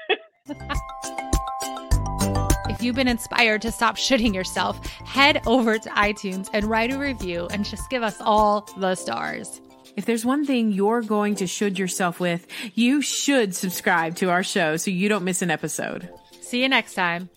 If 2.77 2.83
you've 2.83 2.95
been 2.95 3.07
inspired 3.07 3.63
to 3.63 3.71
stop 3.71 3.97
shitting 3.97 4.35
yourself, 4.35 4.85
head 4.85 5.41
over 5.47 5.79
to 5.79 5.89
iTunes 5.89 6.47
and 6.53 6.63
write 6.65 6.93
a 6.93 6.99
review 6.99 7.47
and 7.49 7.65
just 7.65 7.89
give 7.89 8.03
us 8.03 8.21
all 8.21 8.69
the 8.77 8.93
stars. 8.93 9.59
If 9.95 10.05
there's 10.05 10.23
one 10.23 10.45
thing 10.45 10.71
you're 10.71 11.01
going 11.01 11.33
to 11.37 11.47
should 11.47 11.79
yourself 11.79 12.19
with, 12.19 12.45
you 12.75 13.01
should 13.01 13.55
subscribe 13.55 14.15
to 14.17 14.29
our 14.29 14.43
show 14.43 14.77
so 14.77 14.91
you 14.91 15.09
don't 15.09 15.23
miss 15.23 15.41
an 15.41 15.49
episode. 15.49 16.07
See 16.39 16.61
you 16.61 16.69
next 16.69 16.93
time. 16.93 17.31